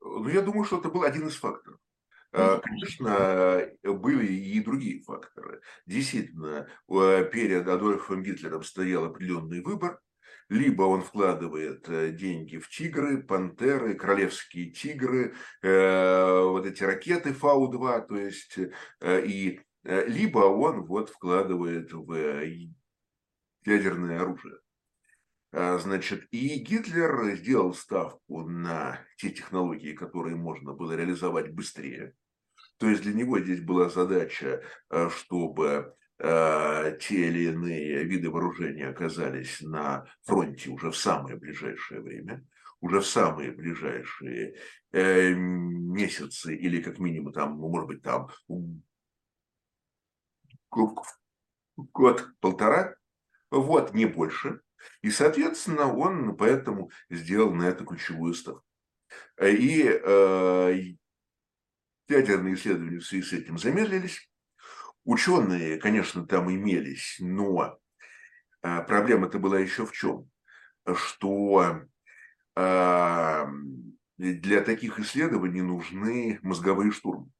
[0.00, 1.78] Ну, я думаю, что это был один из факторов.
[2.32, 5.60] А, конечно, были и другие факторы.
[5.84, 10.00] Действительно, перед Адольфом Гитлером стоял определенный выбор.
[10.50, 18.06] Либо он вкладывает э, деньги в тигры, пантеры, королевские тигры, э, вот эти ракеты Фау-2,
[18.08, 18.58] то есть,
[19.00, 22.68] э, и э, либо он вот вкладывает в э,
[23.64, 24.58] ядерное оружие.
[25.52, 32.14] А, Значит, и Гитлер сделал ставку на те технологии, которые можно было реализовать быстрее.
[32.78, 38.88] То есть для него здесь была задача, э, чтобы э, те или иные виды вооружения
[38.88, 42.46] оказались на фронте уже в самое ближайшее время,
[42.80, 44.56] уже в самые ближайшие
[44.92, 48.30] э, месяцы или как минимум там, ну, может быть, там
[50.70, 52.94] год-полтора,
[53.50, 54.60] вот, не больше.
[55.02, 58.64] И, соответственно, он поэтому сделал на это ключевую ставку.
[59.40, 60.94] И э,
[62.08, 64.30] ядерные исследования в связи с этим замедлились.
[65.04, 67.78] Ученые, конечно, там имелись, но
[68.62, 70.28] э, проблема-то была еще в чем?
[70.94, 71.80] Что
[72.56, 73.46] э,
[74.18, 77.30] для таких исследований нужны мозговые штурмы.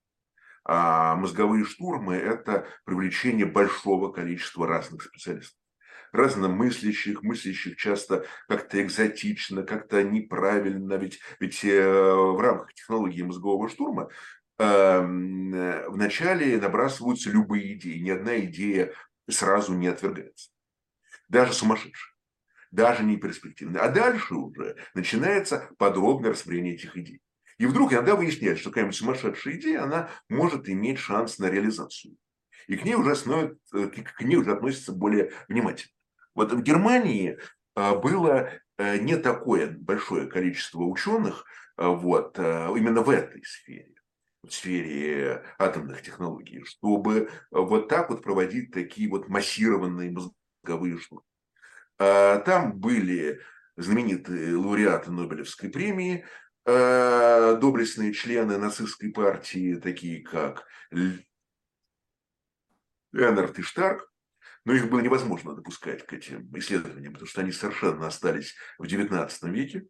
[0.65, 5.60] А мозговые штурмы– это привлечение большого количества разных специалистов
[6.13, 14.09] разномыслящих, мыслящих часто как-то экзотично, как-то неправильно, ведь, ведь э, в рамках технологии мозгового штурма
[14.59, 18.93] эм, э, вначале набрасываются любые идеи, ни одна идея
[19.29, 20.51] сразу не отвергается,
[21.29, 22.11] даже сумасшедшая
[22.71, 23.83] даже не перспективная.
[23.83, 27.21] А дальше уже начинается подробное рассмотрение этих идей.
[27.59, 32.17] И вдруг иногда выясняется, что какая-нибудь сумасшедшая идея, она может иметь шанс на реализацию.
[32.69, 33.53] И к ней уже, основ...
[33.75, 35.93] Э, к ней уже относятся более внимательно.
[36.35, 37.39] Вот в Германии
[37.75, 41.45] а, было э, не такое большое количество ученых
[41.77, 43.95] а, вот, именно в этой сфере,
[44.43, 51.25] в сфере атомных технологий, чтобы вот так вот проводить такие вот массированные мозговые штурмы.
[51.99, 53.41] Там были
[53.77, 56.25] знаменитые лауреаты Нобелевской премии,
[56.65, 60.67] доблестные члены нацистской партии, такие как
[63.13, 64.10] Ленард и Штарк,
[64.65, 69.31] но их было невозможно допускать к этим исследованиям, потому что они совершенно остались в XIX
[69.51, 69.87] веке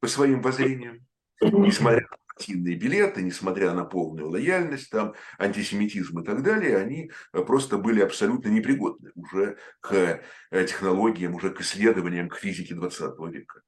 [0.00, 1.06] по своим воззрениям.
[1.40, 7.76] Несмотря на партийные билеты, несмотря на полную лояльность, там, антисемитизм и так далее, они просто
[7.78, 13.62] были абсолютно непригодны уже к э, технологиям, уже к исследованиям, к физике 20 века.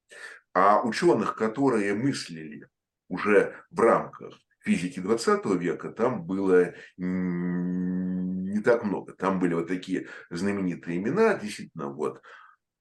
[0.54, 2.66] А ученых, которые мыслили
[3.09, 9.12] уже в рамках физики 20 века, там было не так много.
[9.12, 12.20] Там были вот такие знаменитые имена, действительно, вот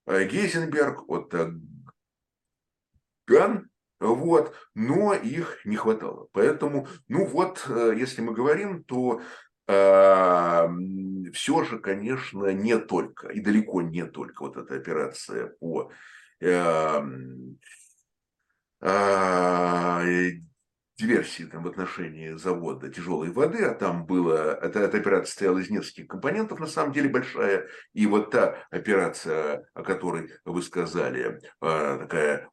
[0.08, 1.52] э, Гейзенберг, вот э,
[3.28, 3.70] Ган,
[4.00, 6.28] вот, но их не хватало.
[6.32, 9.22] Поэтому, ну вот, э, если мы говорим, то
[9.68, 10.68] э,
[11.34, 15.92] все же, конечно, не только, и далеко не только вот эта операция по
[16.40, 17.02] э,
[18.82, 20.32] э,
[20.98, 25.70] диверсии там, в отношении завода тяжелой воды, а там было, эта, эта операция состояла из
[25.70, 32.00] нескольких компонентов, на самом деле большая, и вот та операция, о которой вы сказали, а,
[32.00, 32.50] такая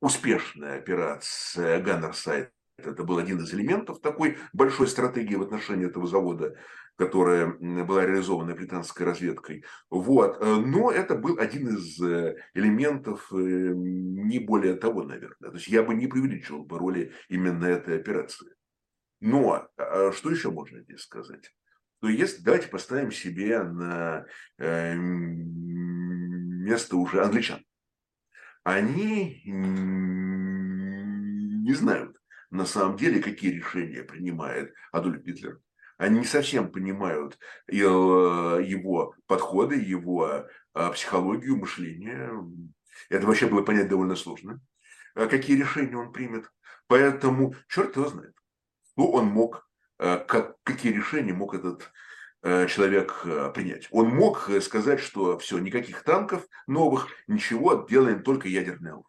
[0.00, 6.56] успешная операция Ганнерсайт, это был один из элементов такой большой стратегии в отношении этого завода
[6.96, 7.52] которая
[7.84, 9.66] была реализована британской разведкой.
[9.90, 10.38] Вот.
[10.40, 15.50] Э, но это был один из э, элементов, э, не более того, наверное.
[15.50, 18.48] То есть я бы не преувеличивал бы роли именно этой операции.
[19.20, 21.54] Но а что еще можно здесь сказать?
[22.00, 24.24] То есть давайте поставим себе на
[24.58, 25.06] место
[26.96, 27.62] уже англичан.
[28.64, 29.42] Они
[31.64, 32.16] не знают
[32.50, 35.60] на самом деле, какие решения принимает Адольф Гитлер
[35.98, 37.38] они не совсем понимают
[37.68, 42.30] э, его подходы, его а, психологию, мышление.
[43.08, 44.60] Это вообще было понять довольно сложно,
[45.14, 46.50] а какие решения он примет.
[46.86, 48.34] Поэтому черт его знает,
[48.92, 49.68] что он мог,
[49.98, 51.90] как, какие решения мог этот
[52.42, 53.22] человек
[53.54, 53.88] принять.
[53.90, 59.02] Он мог сказать, что все, никаких танков новых, ничего, делаем только ядерное.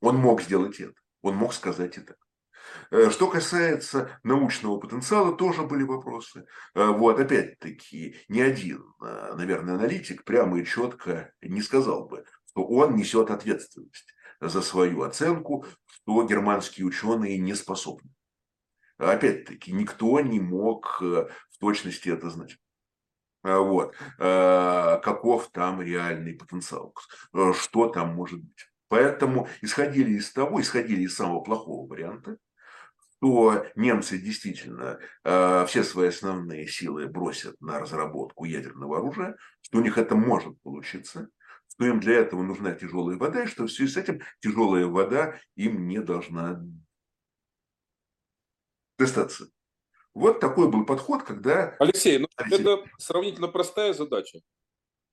[0.00, 0.94] Он мог сделать это.
[1.22, 2.16] Он мог сказать это.
[2.90, 6.46] Э, что касается научного потенциала, тоже были вопросы.
[6.74, 12.64] Э, вот, опять-таки, ни один, э, наверное, аналитик прямо и четко не сказал бы, что
[12.64, 18.10] он несет ответственность за свою оценку, что германские ученые не способны.
[18.98, 22.56] Опять-таки, никто не мог в точности это знать.
[23.42, 23.96] Вот.
[24.18, 26.94] Каков там реальный потенциал,
[27.54, 28.68] что там может быть.
[28.88, 32.38] Поэтому исходили из того, исходили из самого плохого варианта,
[33.20, 39.82] то немцы действительно э, все свои основные силы бросят на разработку ядерного оружия, что у
[39.82, 41.28] них это может получиться,
[41.68, 45.38] что им для этого нужна тяжелая вода, и что в связи с этим тяжелая вода
[45.56, 46.62] им не должна
[48.98, 49.48] достаться.
[50.14, 51.74] Вот такой был подход, когда...
[51.80, 52.60] Алексей, ну Алексей.
[52.60, 54.40] это сравнительно простая задача.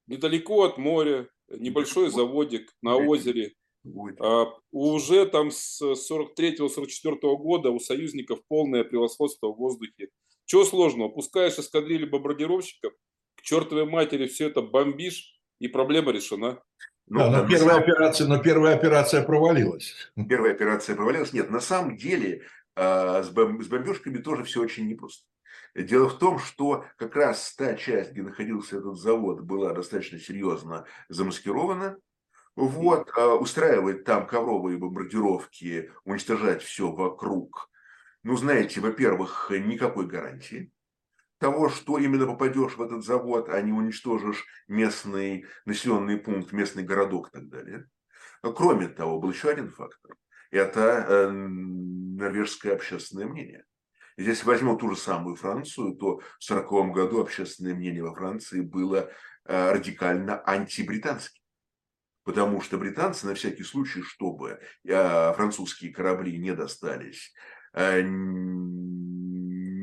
[0.06, 3.56] Недалеко от моря, небольшой заводик на озере.
[3.84, 4.20] Будет.
[4.22, 10.10] А, уже там с 43-44 года у союзников полное превосходство в воздухе.
[10.46, 11.10] Чего сложного?
[11.10, 12.94] Пускаешь эскадрилью бомбардировщиков,
[13.36, 16.62] к чертовой матери все это бомбишь, и проблема решена.
[17.08, 19.94] Ну, Да, но на первая операция, но первая операция провалилась.
[20.30, 21.34] первая операция провалилась.
[21.34, 22.44] Нет, на самом деле
[22.76, 25.26] а, с, бом- с бомбежками тоже все очень непросто.
[25.76, 30.86] Дело в том, что как раз та часть, где находился этот завод, была достаточно серьезно
[31.10, 31.98] замаскирована.
[32.56, 37.70] Вот, а, устраивать там ковровые бомбардировки, уничтожать все вокруг.
[38.24, 40.72] Ну, знаете, во-первых, никакой гарантии
[41.42, 47.30] того, что именно попадешь в этот завод, а не уничтожишь местный населенный пункт, местный городок
[47.30, 47.88] и так далее.
[48.44, 50.16] Кроме того, был еще один фактор.
[50.52, 53.66] Это э, норвежское общественное мнение.
[54.18, 59.10] Если возьмем ту же самую Францию, то в 1940 году общественное мнение во Франции было
[59.46, 61.41] э, радикально антибританским.
[62.24, 67.34] Потому что британцы на всякий случай, чтобы э, французские корабли не достались
[67.74, 68.02] э,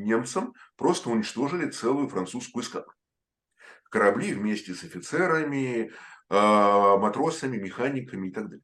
[0.09, 2.93] немцам, просто уничтожили целую французскую эскадру.
[3.89, 5.91] Корабли вместе с офицерами, э,
[6.29, 8.63] матросами, механиками и так далее.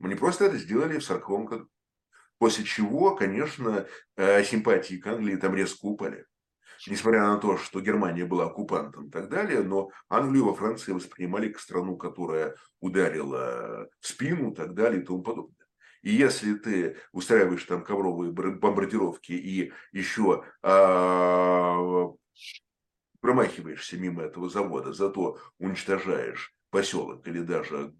[0.00, 1.68] Они просто это сделали в 1940 году.
[2.38, 3.86] После чего, конечно,
[4.16, 6.26] э, симпатии к Англии там резко упали.
[6.86, 11.48] Несмотря на то, что Германия была оккупантом и так далее, но Англию во Франции воспринимали
[11.48, 15.66] как страну, которая ударила в спину и так далее и тому подобное.
[16.02, 22.12] И если ты устраиваешь там ковровые бомбардировки и еще а,
[23.20, 27.94] промахиваешься мимо этого завода, зато уничтожаешь поселок или даже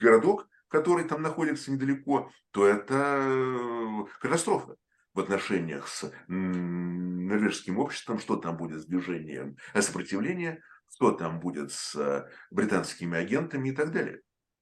[0.00, 4.76] городок, который там находится недалеко, то это э, катастрофа
[5.14, 12.28] в отношениях с норвежским обществом, что там будет с движением сопротивления, что там будет с
[12.50, 14.20] британскими агентами и так далее.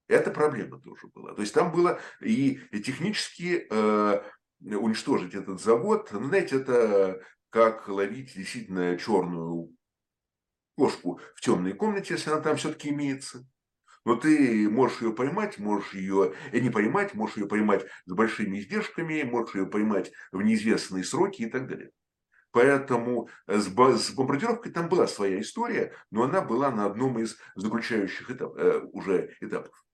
[0.09, 1.35] Это проблема тоже была.
[1.35, 4.23] То есть там было и технически э,
[4.61, 9.75] уничтожить этот завод, ну, знаете, это как ловить действительно черную
[10.77, 13.47] кошку в темной комнате, если она там все-таки имеется.
[14.05, 18.59] Но ты можешь ее поймать, можешь ее э, не поймать, можешь ее поймать с большими
[18.59, 21.91] издержками, можешь ее поймать в неизвестные сроки и так далее.
[22.53, 27.37] Поэтому с, бо- с бомбардировкой там была своя история, но она была на одном из
[27.55, 29.85] заключающих этап, э, уже этапов.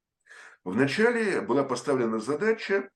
[0.65, 2.91] Вначале была поставлена задача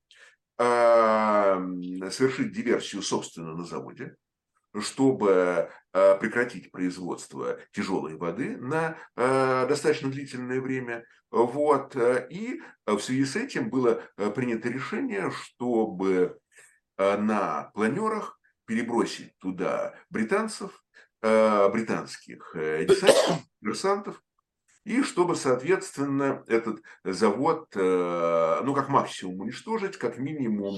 [0.59, 4.17] совершить диверсию, собственно, на заводе,
[4.79, 11.05] чтобы а, прекратить производство тяжелой воды на а, достаточно длительное время.
[11.31, 11.95] Вот.
[11.97, 16.39] э, И в связи с этим было э, принято решение, чтобы
[16.99, 20.85] на планерах перебросить туда британцев,
[21.23, 24.23] британских э, десантников, диверсантов,
[24.85, 30.77] и чтобы, соответственно, этот завод, э, ну, как максимум уничтожить, как минимум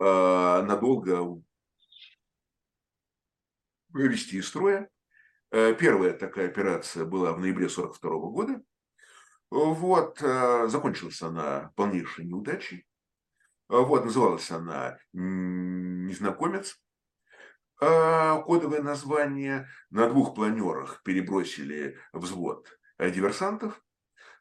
[0.00, 1.40] э, надолго
[3.98, 4.88] вывести из строя.
[5.50, 8.62] Э, Первая такая операция была в ноябре 1942 года.
[9.50, 12.86] Вот, э, закончилась она полнейшей неудачей.
[13.68, 16.80] Э, Вот, называлась она «Незнакомец».
[17.80, 19.68] Кодовое название.
[19.90, 22.66] На двух планерах перебросили взвод
[22.98, 23.80] диверсантов,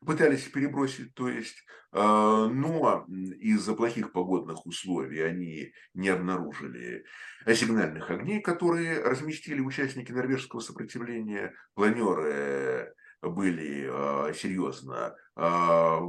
[0.06, 1.58] пытались перебросить, то есть,
[1.94, 3.06] э, но
[3.40, 7.06] из-за плохих погодных условий они не обнаружили
[7.46, 11.54] э, сигнальных огней, которые разместили участники норвежского сопротивления.
[11.74, 16.00] Планеры были э, серьезно э,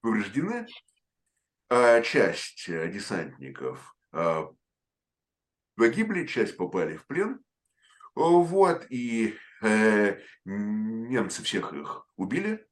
[0.00, 0.66] повреждены.
[1.68, 4.44] А Часть э, десантников э,
[5.74, 7.40] погибли, часть попали в плен.
[8.14, 9.34] Вот, и э,
[10.44, 12.66] немцы всех их убили.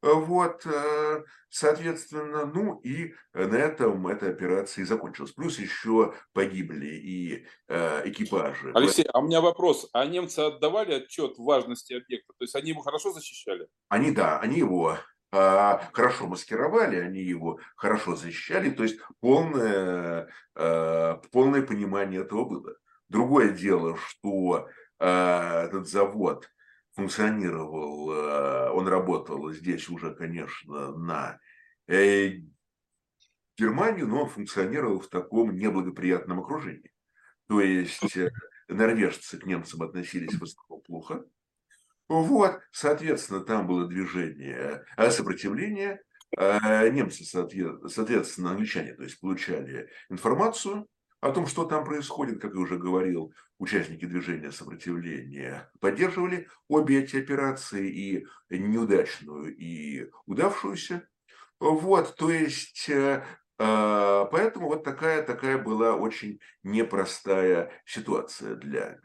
[0.00, 5.32] Вот, э, соответственно, ну и на этом эта операция и закончилась.
[5.32, 8.70] Плюс еще погибли и э, экипажи.
[8.74, 9.88] Алексей, а у меня вопрос.
[9.92, 12.32] А немцы отдавали отчет важности объекта?
[12.38, 13.66] То есть они его хорошо защищали?
[13.88, 14.98] Они, да, они его
[15.32, 22.76] а, хорошо маскировали, они его хорошо защищали, то есть полное, полное понимание этого было.
[23.08, 24.68] Другое дело, что
[24.98, 26.48] этот завод
[26.98, 31.38] функционировал, а, он работал здесь уже, конечно, на
[31.86, 32.40] э,
[33.56, 36.92] Германию, но он функционировал в таком неблагоприятном окружении.
[37.46, 38.32] То есть э,
[38.66, 41.24] норвежцы к немцам относились в основном плохо,
[42.08, 46.02] Вот, соответственно, там было движение э, сопротивления.
[46.36, 50.86] Немцы, соответственно, англичане, то есть получали информацию
[51.20, 57.16] о том, что там происходит, как я уже говорил, участники движения сопротивления поддерживали обе эти
[57.16, 61.08] операции, и неудачную, и удавшуюся.
[61.58, 63.24] Вот, то есть, э,
[63.56, 69.00] поэтому вот такая, такая была очень непростая ситуация для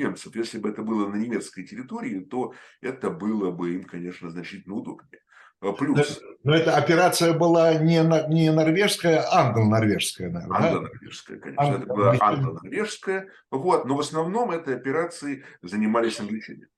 [0.00, 0.36] немцев.
[0.36, 5.22] Если бы это было на немецкой территории, то это было бы им, конечно, значительно удобнее.
[5.60, 6.20] А плюс...
[6.42, 8.00] Но, эта операция была не,
[8.32, 11.62] не норвежская, а англо-норвежская, наверное, Англо-норвежская, конечно.
[11.62, 13.28] Англо это была англо-норвежская.
[13.50, 13.84] Вот.
[13.84, 16.68] Но в основном этой операцией занимались англичане.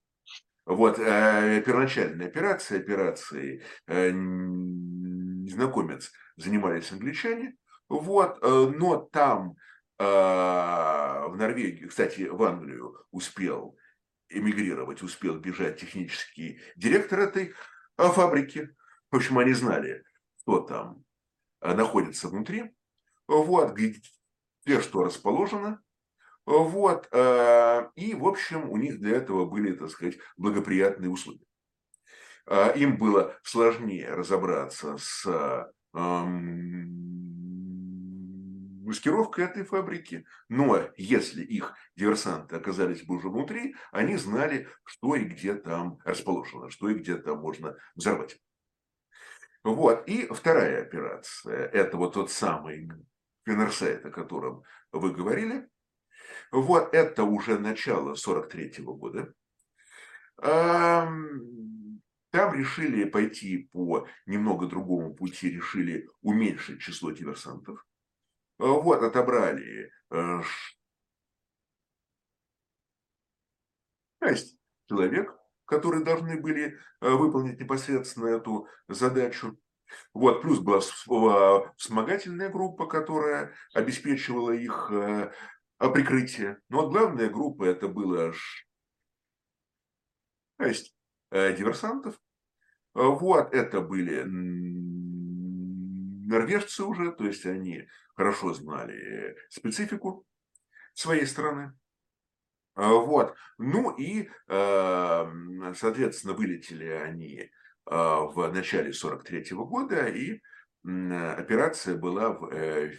[0.64, 7.56] Вот, э, первоначальная операция, операции э, незнакомец занимались англичане,
[7.88, 9.56] вот, э, но там
[9.98, 13.76] в Норвегию, кстати, в Англию успел
[14.28, 17.54] эмигрировать, успел бежать технический директор этой
[18.02, 18.74] а, фабрики.
[19.10, 20.02] В общем, они знали,
[20.40, 21.04] кто там
[21.60, 22.74] а, находится внутри,
[23.28, 25.80] вот, где что расположено,
[26.44, 31.46] вот, и, в общем, у них для этого были, так сказать, благоприятные условия.
[32.74, 35.72] Им было сложнее разобраться с
[38.92, 40.26] маскировка этой фабрики.
[40.50, 46.68] Но если их диверсанты оказались бы уже внутри, они знали, что и где там расположено,
[46.68, 48.38] что и где там можно взорвать.
[49.64, 50.06] Вот.
[50.06, 52.90] И вторая операция, это вот тот самый
[53.44, 54.62] Пенерсайт, о котором
[54.92, 55.68] вы говорили.
[56.50, 59.32] Вот это уже начало 43 -го года.
[60.36, 67.86] Там решили пойти по немного другому пути, решили уменьшить число диверсантов.
[68.62, 70.40] Э, вот, отобрали э,
[74.22, 74.56] шесть
[74.88, 79.58] человек, которые должны были э, выполнить непосредственно эту задачу.
[80.14, 80.78] Вот, плюс была
[81.76, 84.90] вспомогательная группа, которая обеспечивала их
[85.78, 86.58] прикрытие.
[86.68, 88.32] Но вот главная группа это было
[90.58, 90.94] шесть
[91.30, 92.18] диверсантов.
[92.94, 94.22] Вот, это были
[96.32, 100.26] норвежцы уже, то есть они хорошо знали специфику
[100.94, 101.72] своей страны.
[102.74, 103.34] А, вот.
[103.58, 107.50] Ну и, эм, соответственно, вылетели они
[107.84, 110.40] а, в начале 43 -го года, и
[110.84, 112.98] операция была в э,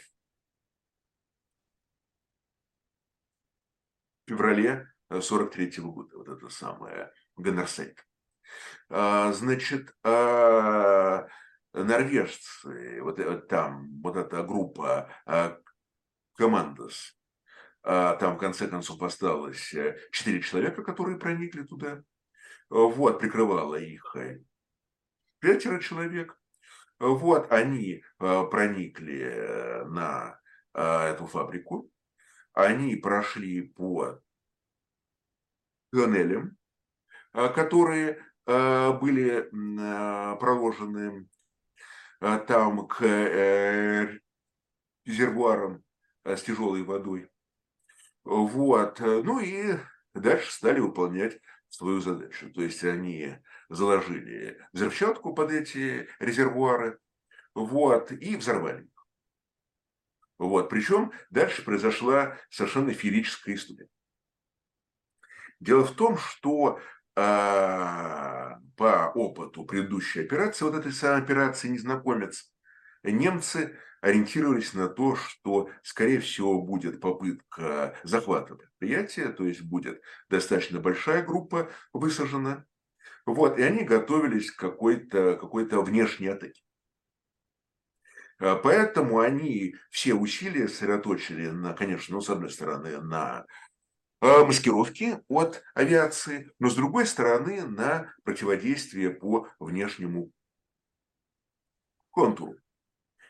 [4.26, 8.06] феврале 43 -го года, вот это самое Геннерсейт.
[8.90, 9.94] А, значит,
[11.74, 15.60] норвежцы, вот э, там, вот эта группа а,
[16.36, 17.18] Командос,
[17.82, 22.04] а, там в конце концов осталось э, четыре человека, которые проникли туда.
[22.70, 24.40] Вот, прикрывало их э,
[25.40, 26.40] пятеро человек.
[27.00, 30.40] Вот, они проникли на
[30.74, 31.92] эту фабрику.
[32.54, 34.22] Они прошли по
[35.92, 36.56] тоннелям,
[37.34, 39.50] которые были
[40.38, 41.33] проложены а,
[42.24, 44.20] там к э,
[45.06, 45.84] резервуарам
[46.24, 47.30] э, с тяжелой водой.
[48.24, 49.00] Вот.
[49.00, 49.78] Ну и
[50.14, 52.52] дальше стали выполнять свою задачу.
[52.54, 53.36] То есть они
[53.68, 57.00] заложили взрывчатку под эти резервуары
[57.54, 59.08] вот, и взорвали их.
[60.38, 60.70] Вот.
[60.70, 63.90] Причем дальше произошла совершенно феерическая история.
[65.60, 66.82] Дело в том, что а,
[67.16, 72.52] по опыту предыдущей операции, вот этой самой операции «Незнакомец»,
[73.04, 80.80] немцы ориентировались на то, что, скорее всего, будет попытка захвата предприятия, то есть будет достаточно
[80.80, 82.66] большая группа высажена.
[83.26, 86.62] Вот, и они готовились к какой-то какой внешней атаке.
[88.40, 93.46] А, поэтому они все усилия сосредоточили на, конечно, ну, с одной стороны, на
[94.24, 100.32] маскировки от авиации, но с другой стороны на противодействие по внешнему
[102.10, 102.56] контуру.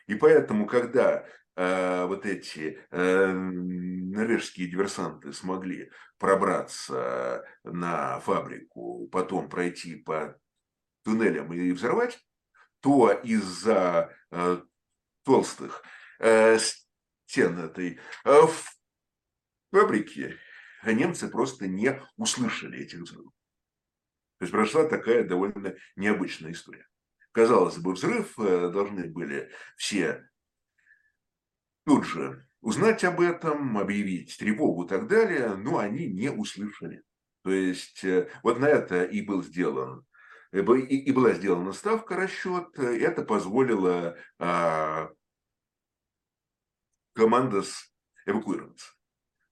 [0.06, 1.26] И поэтому, когда
[1.56, 10.38] э, вот эти э, норвежские диверсанты смогли пробраться на фабрику, потом пройти по
[11.02, 12.24] туннелям и взорвать,
[12.78, 14.62] то из-за э,
[15.24, 15.82] толстых
[16.20, 16.56] э,
[17.26, 17.98] стен этой
[19.72, 20.38] фабрики
[20.84, 23.32] а немцы просто не услышали этих взрывов.
[24.38, 26.86] То есть прошла такая довольно необычная история.
[27.32, 30.28] Казалось бы, взрыв э, должны были все
[31.84, 37.02] тут же узнать об этом, объявить тревогу и так далее, но они не услышали
[37.42, 40.06] То есть э, вот на это и был сделан
[40.54, 45.10] и, и была сделана ставка расчет, и это позволило а,
[47.12, 47.92] командос
[48.24, 48.93] эвакуироваться.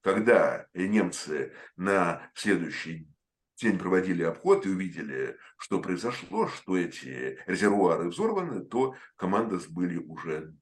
[0.03, 3.09] Когда немцы на следующий
[3.57, 10.55] день проводили обход и увидели, что произошло, что эти резервуары взорваны, то командос были уже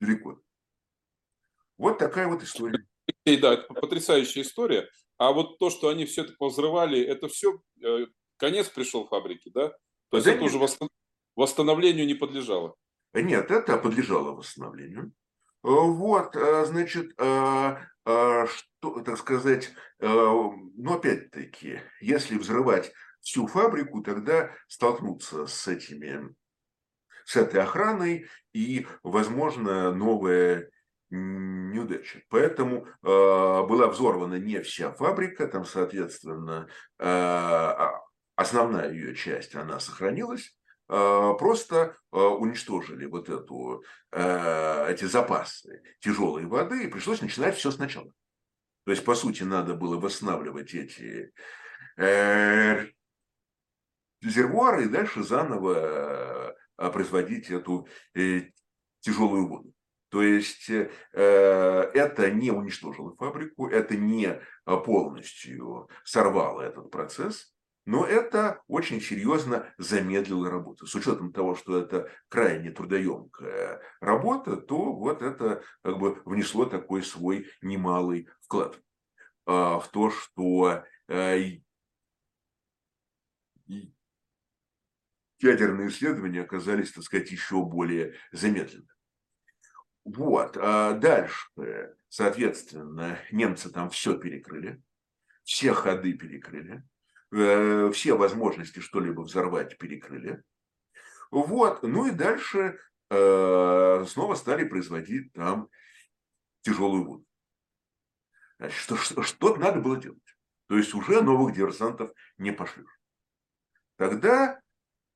[0.00, 0.40] далеко.
[1.78, 2.86] Вот такая вот история.
[3.24, 4.88] И да, это потрясающая история.
[5.16, 8.06] А вот то, что они все это повзрывали, это все э,
[8.36, 9.70] конец пришел фабрики, да?
[10.10, 10.54] То есть Да это нет.
[10.54, 10.76] уже
[11.36, 12.76] восстановлению не подлежало.
[13.14, 15.12] Нет, это подлежало восстановлению.
[15.62, 24.50] Э, Вот, э, значит, э, что, так сказать, но опять-таки, если взрывать всю фабрику, тогда
[24.68, 26.34] столкнуться с этими,
[27.26, 30.70] с этой охраной и, возможно, новая
[31.10, 32.22] неудача.
[32.30, 38.00] Поэтому была взорвана не вся фабрика, там, соответственно, а-
[38.34, 40.58] основная ее часть, она сохранилась,
[40.90, 48.12] просто э, уничтожили вот эту, э, эти запасы тяжелой воды, и пришлось начинать все сначала.
[48.84, 51.32] То есть, по сути, надо было восстанавливать эти
[51.96, 52.86] э,
[54.20, 58.50] резервуары и дальше заново производить эту э,
[58.98, 59.72] тяжелую воду.
[60.08, 67.54] То есть э, это не уничтожило фабрику, это не полностью сорвало этот процесс,
[67.86, 70.86] но это очень серьезно замедлило работу.
[70.86, 77.02] С учетом того, что это крайне трудоемкая работа, то вот это как бы внесло такой
[77.02, 78.80] свой немалый вклад
[79.46, 81.62] а, в то, что и
[85.40, 88.88] ядерные исследования оказались, так сказать, еще более замедленными.
[90.04, 90.56] Вот.
[90.56, 94.82] а Дальше, соответственно, немцы там все перекрыли,
[95.42, 96.86] все ходы перекрыли,
[97.32, 100.42] э, все возможности что-либо взорвать перекрыли.
[101.30, 101.82] Вот.
[101.82, 102.78] Ну и дальше
[103.10, 105.68] э, снова стали производить там
[106.62, 107.26] тяжелую воду.
[108.58, 110.36] Значит, что, что, что надо было делать?
[110.68, 112.84] То есть уже новых диверсантов не пошли.
[113.96, 114.60] Тогда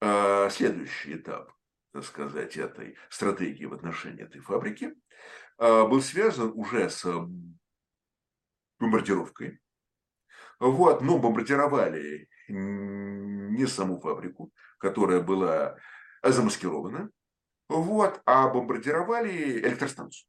[0.01, 1.53] э, следующий этап,
[1.93, 4.95] так сказать, этой стратегии в отношении этой фабрики
[5.57, 7.07] был связан уже с
[8.81, 9.61] бомбардировкой.
[10.65, 15.77] Вот, но бомбардировали не саму фабрику, которая была
[16.23, 17.11] замаскирована,
[17.69, 20.27] вот, а бомбардировали электростанцию.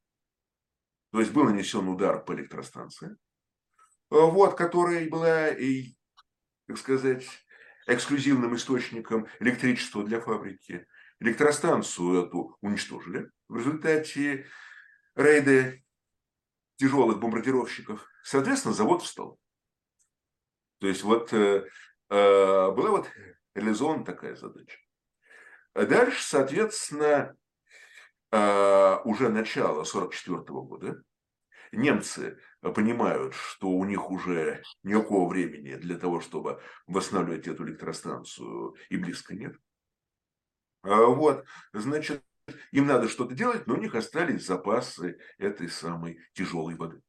[1.14, 3.16] То есть был нанесен удар по электростанции,
[4.10, 5.96] вот, которая была, и,
[6.68, 7.26] так сказать,
[7.88, 10.86] эксклюзивным источником электричества для фабрики.
[11.22, 14.48] Электростанцию эту уничтожили в результате
[15.16, 15.76] рейда
[16.76, 18.06] тяжелых бомбардировщиков.
[18.22, 19.40] Соответственно, завод встал.
[20.86, 21.68] То есть вот э,
[22.12, 23.10] э, была вот
[23.56, 24.78] реализована такая задача.
[25.74, 27.36] Дальше, соответственно,
[28.30, 31.04] э, уже начало 1944 года.
[31.72, 38.98] Немцы понимают, что у них уже никакого времени для того, чтобы восстанавливать эту электростанцию, и
[38.98, 39.56] близко нет.
[40.84, 42.24] А Вот, значит,
[42.72, 47.02] им надо что-то делать, но у них остались запасы этой самой тяжелой воды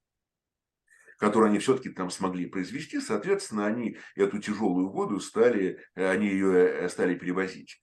[1.17, 7.15] которую они все-таки там смогли произвести, соответственно, они эту тяжелую воду стали, они ее стали
[7.15, 7.81] перевозить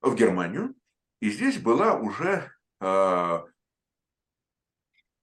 [0.00, 0.74] в Германию.
[1.20, 3.44] И здесь была уже а,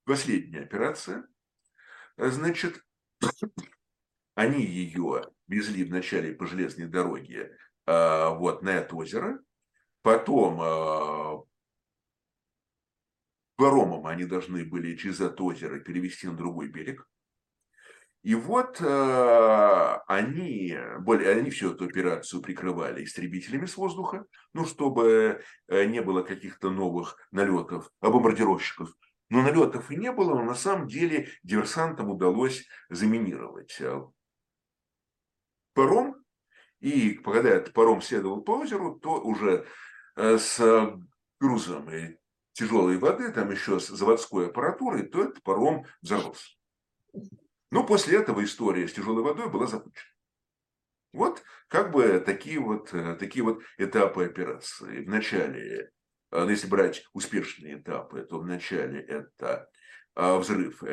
[0.05, 1.27] последняя операция.
[2.17, 2.83] Значит,
[4.35, 7.55] они ее везли вначале по железной дороге
[7.85, 9.39] а, вот на это озеро,
[10.01, 11.43] потом а,
[13.61, 17.07] паромом они должны были через это озеро перевести на другой берег.
[18.23, 25.43] И вот э, они, более, они всю эту операцию прикрывали истребителями с воздуха, ну, чтобы
[25.67, 28.89] э, не было каких-то новых налетов, а бомбардировщиков.
[29.29, 34.01] Но налетов и не было, но на самом деле диверсантам удалось заминировать э,
[35.75, 36.15] паром.
[36.79, 39.67] И когда этот паром следовал по озеру, то уже
[40.15, 40.59] э, с
[41.39, 42.20] грузом и
[42.53, 46.49] тяжелой воды, там еще с заводской аппаратурой, то этот паром взорвался.
[47.71, 50.09] Ну, после этого история с тяжелой водой была закончена.
[51.13, 55.03] Вот как бы такие вот, такие вот этапы операции.
[55.05, 55.91] Вначале,
[56.31, 59.69] ну, если брать успешные этапы, то вначале это
[60.15, 60.83] взрыв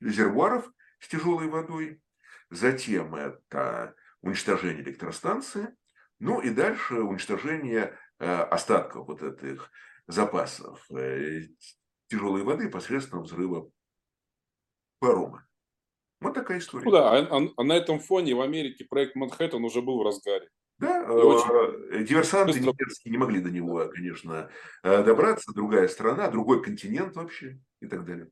[0.00, 2.00] резервуаров с тяжелой водой,
[2.50, 5.74] затем это уничтожение электростанции,
[6.18, 9.70] ну и дальше уничтожение остатков вот этих
[10.06, 10.86] запасов
[12.08, 13.70] тяжелой воды посредством взрыва
[14.98, 15.46] парома.
[16.20, 16.84] Вот такая история.
[16.84, 20.02] Ну да, а, а- а на этом фоне в Америке проект Манхэттен уже был в
[20.02, 20.48] разгаре.
[20.78, 24.50] Да, очень э, диверсанты быстро- немецкие не могли до него, конечно,
[24.82, 25.52] э, добраться.
[25.54, 28.30] Другая страна, другой континент вообще и так далее.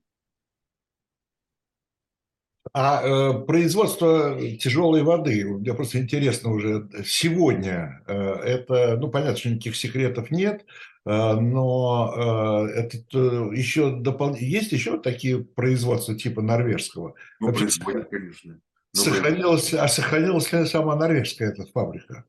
[2.74, 9.50] А э, производство тяжелой воды, мне просто интересно уже сегодня, э, это, ну, понятно, что
[9.50, 10.64] никаких секретов нет,
[11.04, 14.34] э, но э, это э, еще допол...
[14.36, 17.14] есть еще такие производства типа норвежского?
[17.40, 18.54] Ну, Вообще происходит, конечно.
[18.94, 22.24] Ну, Сохранилась, а сохранилась ли сама норвежская эта фабрика?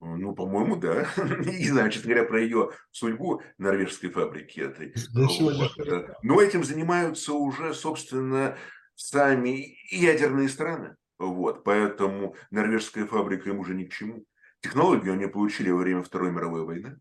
[0.00, 1.06] Ну, по-моему, да.
[1.16, 4.92] Знаю, честно говоря, про ее судьбу норвежской фабрики этой.
[5.14, 8.56] Вот, э, Но этим занимаются уже, собственно,
[8.96, 10.96] сами ядерные страны.
[11.18, 14.24] Вот, поэтому норвежская фабрика им уже ни к чему.
[14.60, 16.98] Технологию они получили во время Второй мировой войны.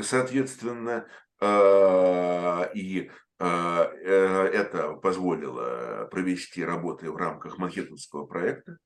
[0.00, 1.06] Соответственно,
[1.40, 8.78] э, и э, э, это позволило провести работы в рамках Манхэттенского проекта.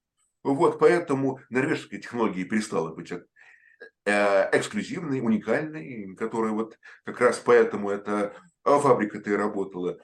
[0.43, 3.21] Вот, поэтому норвежская технология перестала быть э,
[4.53, 8.35] эксклюзивной, уникальной, которая вот как раз поэтому эта
[8.65, 9.99] фабрика-то и работала.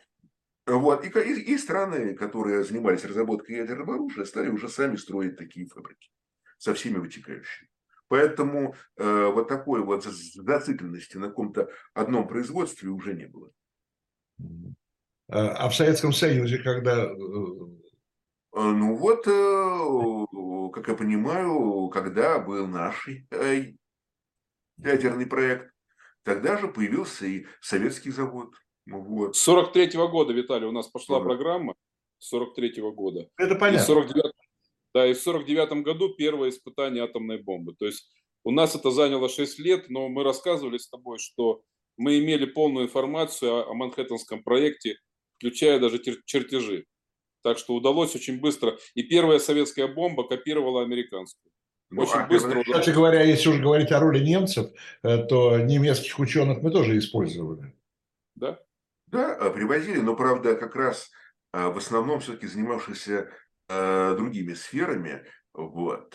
[0.66, 5.66] Вот, и, и, и страны, которые занимались разработкой ядерного оружия, стали уже сами строить такие
[5.66, 6.10] фабрики
[6.58, 7.68] со всеми вытекающими.
[8.08, 13.50] Поэтому э, вот такой вот зацикленности на каком-то одном производстве уже не было.
[15.28, 17.04] А в Советском Союзе, когда...
[17.04, 17.14] Э,
[18.54, 23.72] ну вот, э, как я понимаю, когда был наш э,
[24.78, 25.72] ядерный проект,
[26.22, 28.54] тогда же появился и советский завод.
[28.86, 29.36] Вот.
[29.36, 31.26] С 43 -го года, Виталий, у нас пошла Ага.
[31.26, 31.74] программа
[32.18, 33.28] с 43 -го года.
[33.36, 33.86] Это И понятно.
[33.86, 34.32] 49
[34.94, 37.74] да, и в 49 году первое испытание атомной бомбы.
[37.78, 38.10] То есть
[38.44, 41.62] у нас это заняло 6 лет, но мы рассказывали с тобой, что
[41.98, 44.96] мы имели полную информацию о, о Манхэттенском проекте,
[45.36, 46.86] включая даже чертежи.
[47.42, 48.78] Так что удалось очень быстро.
[48.94, 51.52] И первая советская бомба копировала американскую.
[51.90, 52.62] Ну, Очень а быстро.
[52.64, 54.72] Кстати говоря, если уж говорить о роли немцев,
[55.02, 57.74] э, то немецких ученых мы тоже использовали.
[58.34, 58.60] Да?
[59.06, 61.10] Да, а, привозили, но, правда, как раз
[61.52, 63.30] а, в основном все-таки занимавшихся
[63.68, 66.10] а, другими сферами, вот,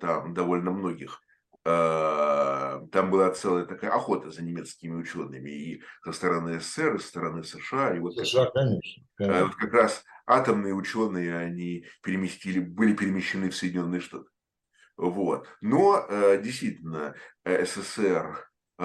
[0.00, 1.20] там довольно многих,
[1.62, 7.44] там была целая такая охота за немецкими учеными и со стороны СССР, и со стороны
[7.44, 9.04] США, и вот как США, конечно.
[9.18, 9.44] А, конечно.
[9.44, 14.30] вот как раз атомные ученые, они переместили, были перемещены в Соединенные Штаты.
[14.96, 15.48] Вот.
[15.60, 17.14] Но э, действительно
[17.44, 18.82] э, СССР, э,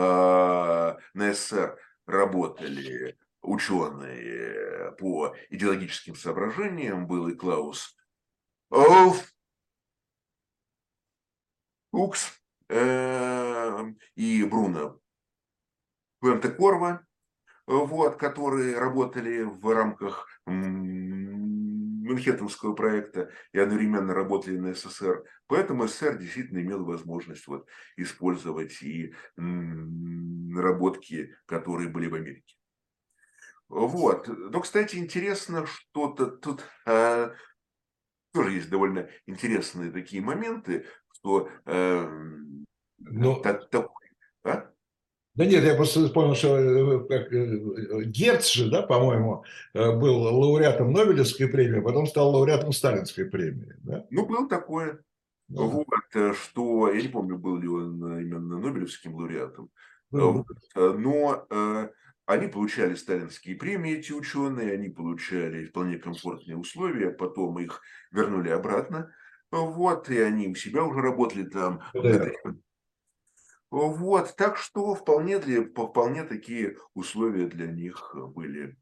[1.14, 7.08] на СССР работали ученые по идеологическим соображениям.
[7.08, 7.96] Был и Клаус
[8.70, 9.32] Оф,
[11.92, 13.84] Укс э,
[14.16, 15.00] и Бруно
[16.20, 17.06] Пенте Корва,
[17.68, 20.28] вот, которые работали в рамках
[22.06, 25.24] Манхэттенского проекта и одновременно работали на СССР.
[25.48, 27.68] Поэтому СССР действительно имел возможность вот,
[27.98, 32.55] использовать и наработки, которые были в Америке.
[33.70, 34.28] Вот.
[34.28, 37.32] Но, кстати, интересно, что-то тут а,
[38.34, 42.66] тоже есть довольно интересные такие моменты, что эм,
[43.00, 44.08] Ну, так- такой,
[44.44, 44.70] а?
[45.34, 49.44] Да нет, я просто вспомнил, что э, как, э, Герц же, да, по-моему,
[49.74, 53.76] э, был лауреатом Нобелевской премии, а потом стал лауреатом Сталинской премии.
[53.84, 54.06] Да?
[54.12, 55.02] Ну, было такое.
[55.50, 59.70] Ну, Вот, э, что, я не помню, был ли он э, именно Нобелевским лауреатом,
[60.10, 60.32] был.
[60.34, 61.90] Вот, э, но э,
[62.26, 69.14] они получали сталинские премии, эти ученые, они получали вполне комфортные условия, потом их вернули обратно,
[69.52, 71.82] вот, и они у себя уже работали там.
[71.94, 72.58] ГДР.
[73.72, 78.78] Вот, так что вполне, для, вполне такие условия для них были.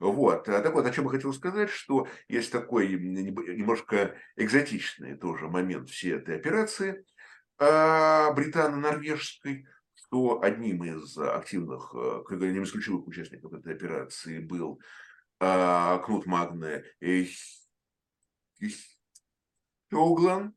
[0.00, 5.48] Вот, а так вот, о чем я хотел сказать, что есть такой немножко экзотичный тоже
[5.48, 7.04] момент всей этой операции
[7.58, 9.68] а, британо-норвежской,
[10.12, 14.78] что одним из активных, э, одним из ключевых участников этой операции был
[15.40, 16.84] а, Кнут Магне
[19.90, 20.54] Хёглан,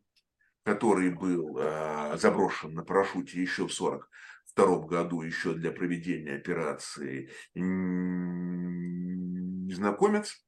[0.64, 10.46] который был а, заброшен на парашюте еще в 1942 году, еще для проведения операции «Незнакомец».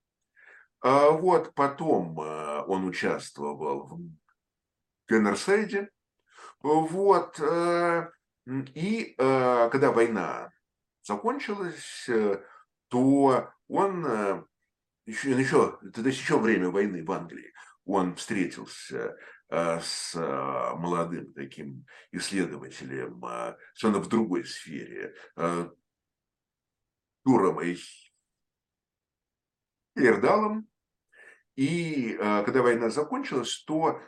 [0.81, 4.01] А вот потом а, он участвовал в
[5.07, 5.91] Геннерсайде.
[6.59, 7.39] Вот.
[8.47, 10.51] И э, когда война
[11.03, 12.41] закончилась, э,
[12.87, 14.45] то он э,
[15.05, 19.17] еще, еще, тогда еще время войны в Англии, он встретился
[19.49, 23.21] с молодым таким исследователем,
[23.73, 25.15] совершенно в другой сфере,
[27.23, 27.77] Туром и
[29.95, 30.67] Эрдалом,
[31.55, 34.01] И когда война закончилась, то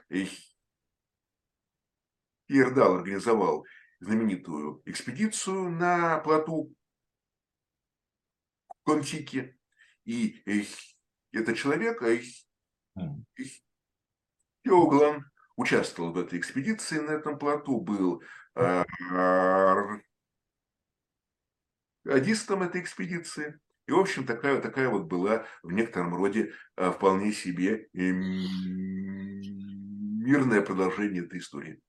[2.49, 3.65] Хейердал организовал
[3.99, 6.73] знаменитую экспедицию на плоту
[8.83, 9.57] Контики.
[10.05, 10.63] И э,
[11.31, 12.21] этот человек, э.
[14.63, 15.25] Йоглан,
[15.55, 16.99] участвовал в этой экспедиции.
[16.99, 18.23] На этом плоту был
[18.55, 18.83] э,
[22.03, 23.59] радистом этой экспедиции.
[23.87, 27.89] И, в общем, такая, такая вот была в некотором роде э, вполне себе
[30.33, 31.81] мирное продолжение этой истории.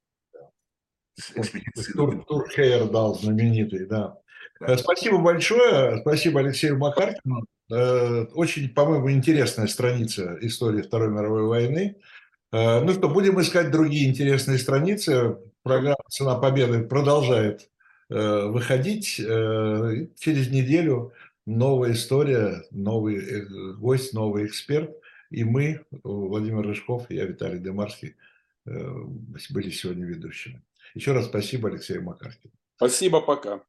[1.94, 4.18] Тур, Тур Хейердал знаменитый, да.
[4.60, 4.74] Да.
[4.74, 6.00] Э, Спасибо большое.
[6.00, 7.44] Спасибо Алексею Макаркину.
[7.72, 11.96] Э, Очень, по-моему, интересная страница истории Второй мировой войны.
[12.52, 15.38] Э, Ну что, будем искать другие интересные страницы.
[15.62, 17.68] Программа «Цена победы» продолжает
[18.08, 19.16] выходить.
[19.16, 21.12] Через неделю
[21.46, 24.90] новая история, новый гость, новый эксперт.
[25.30, 28.16] И мы, Владимир Рыжков и я, Виталий Демарский,
[28.64, 30.60] были сегодня ведущими.
[30.94, 32.52] Еще раз спасибо Алексею Макаркину.
[32.76, 33.62] Спасибо, пока.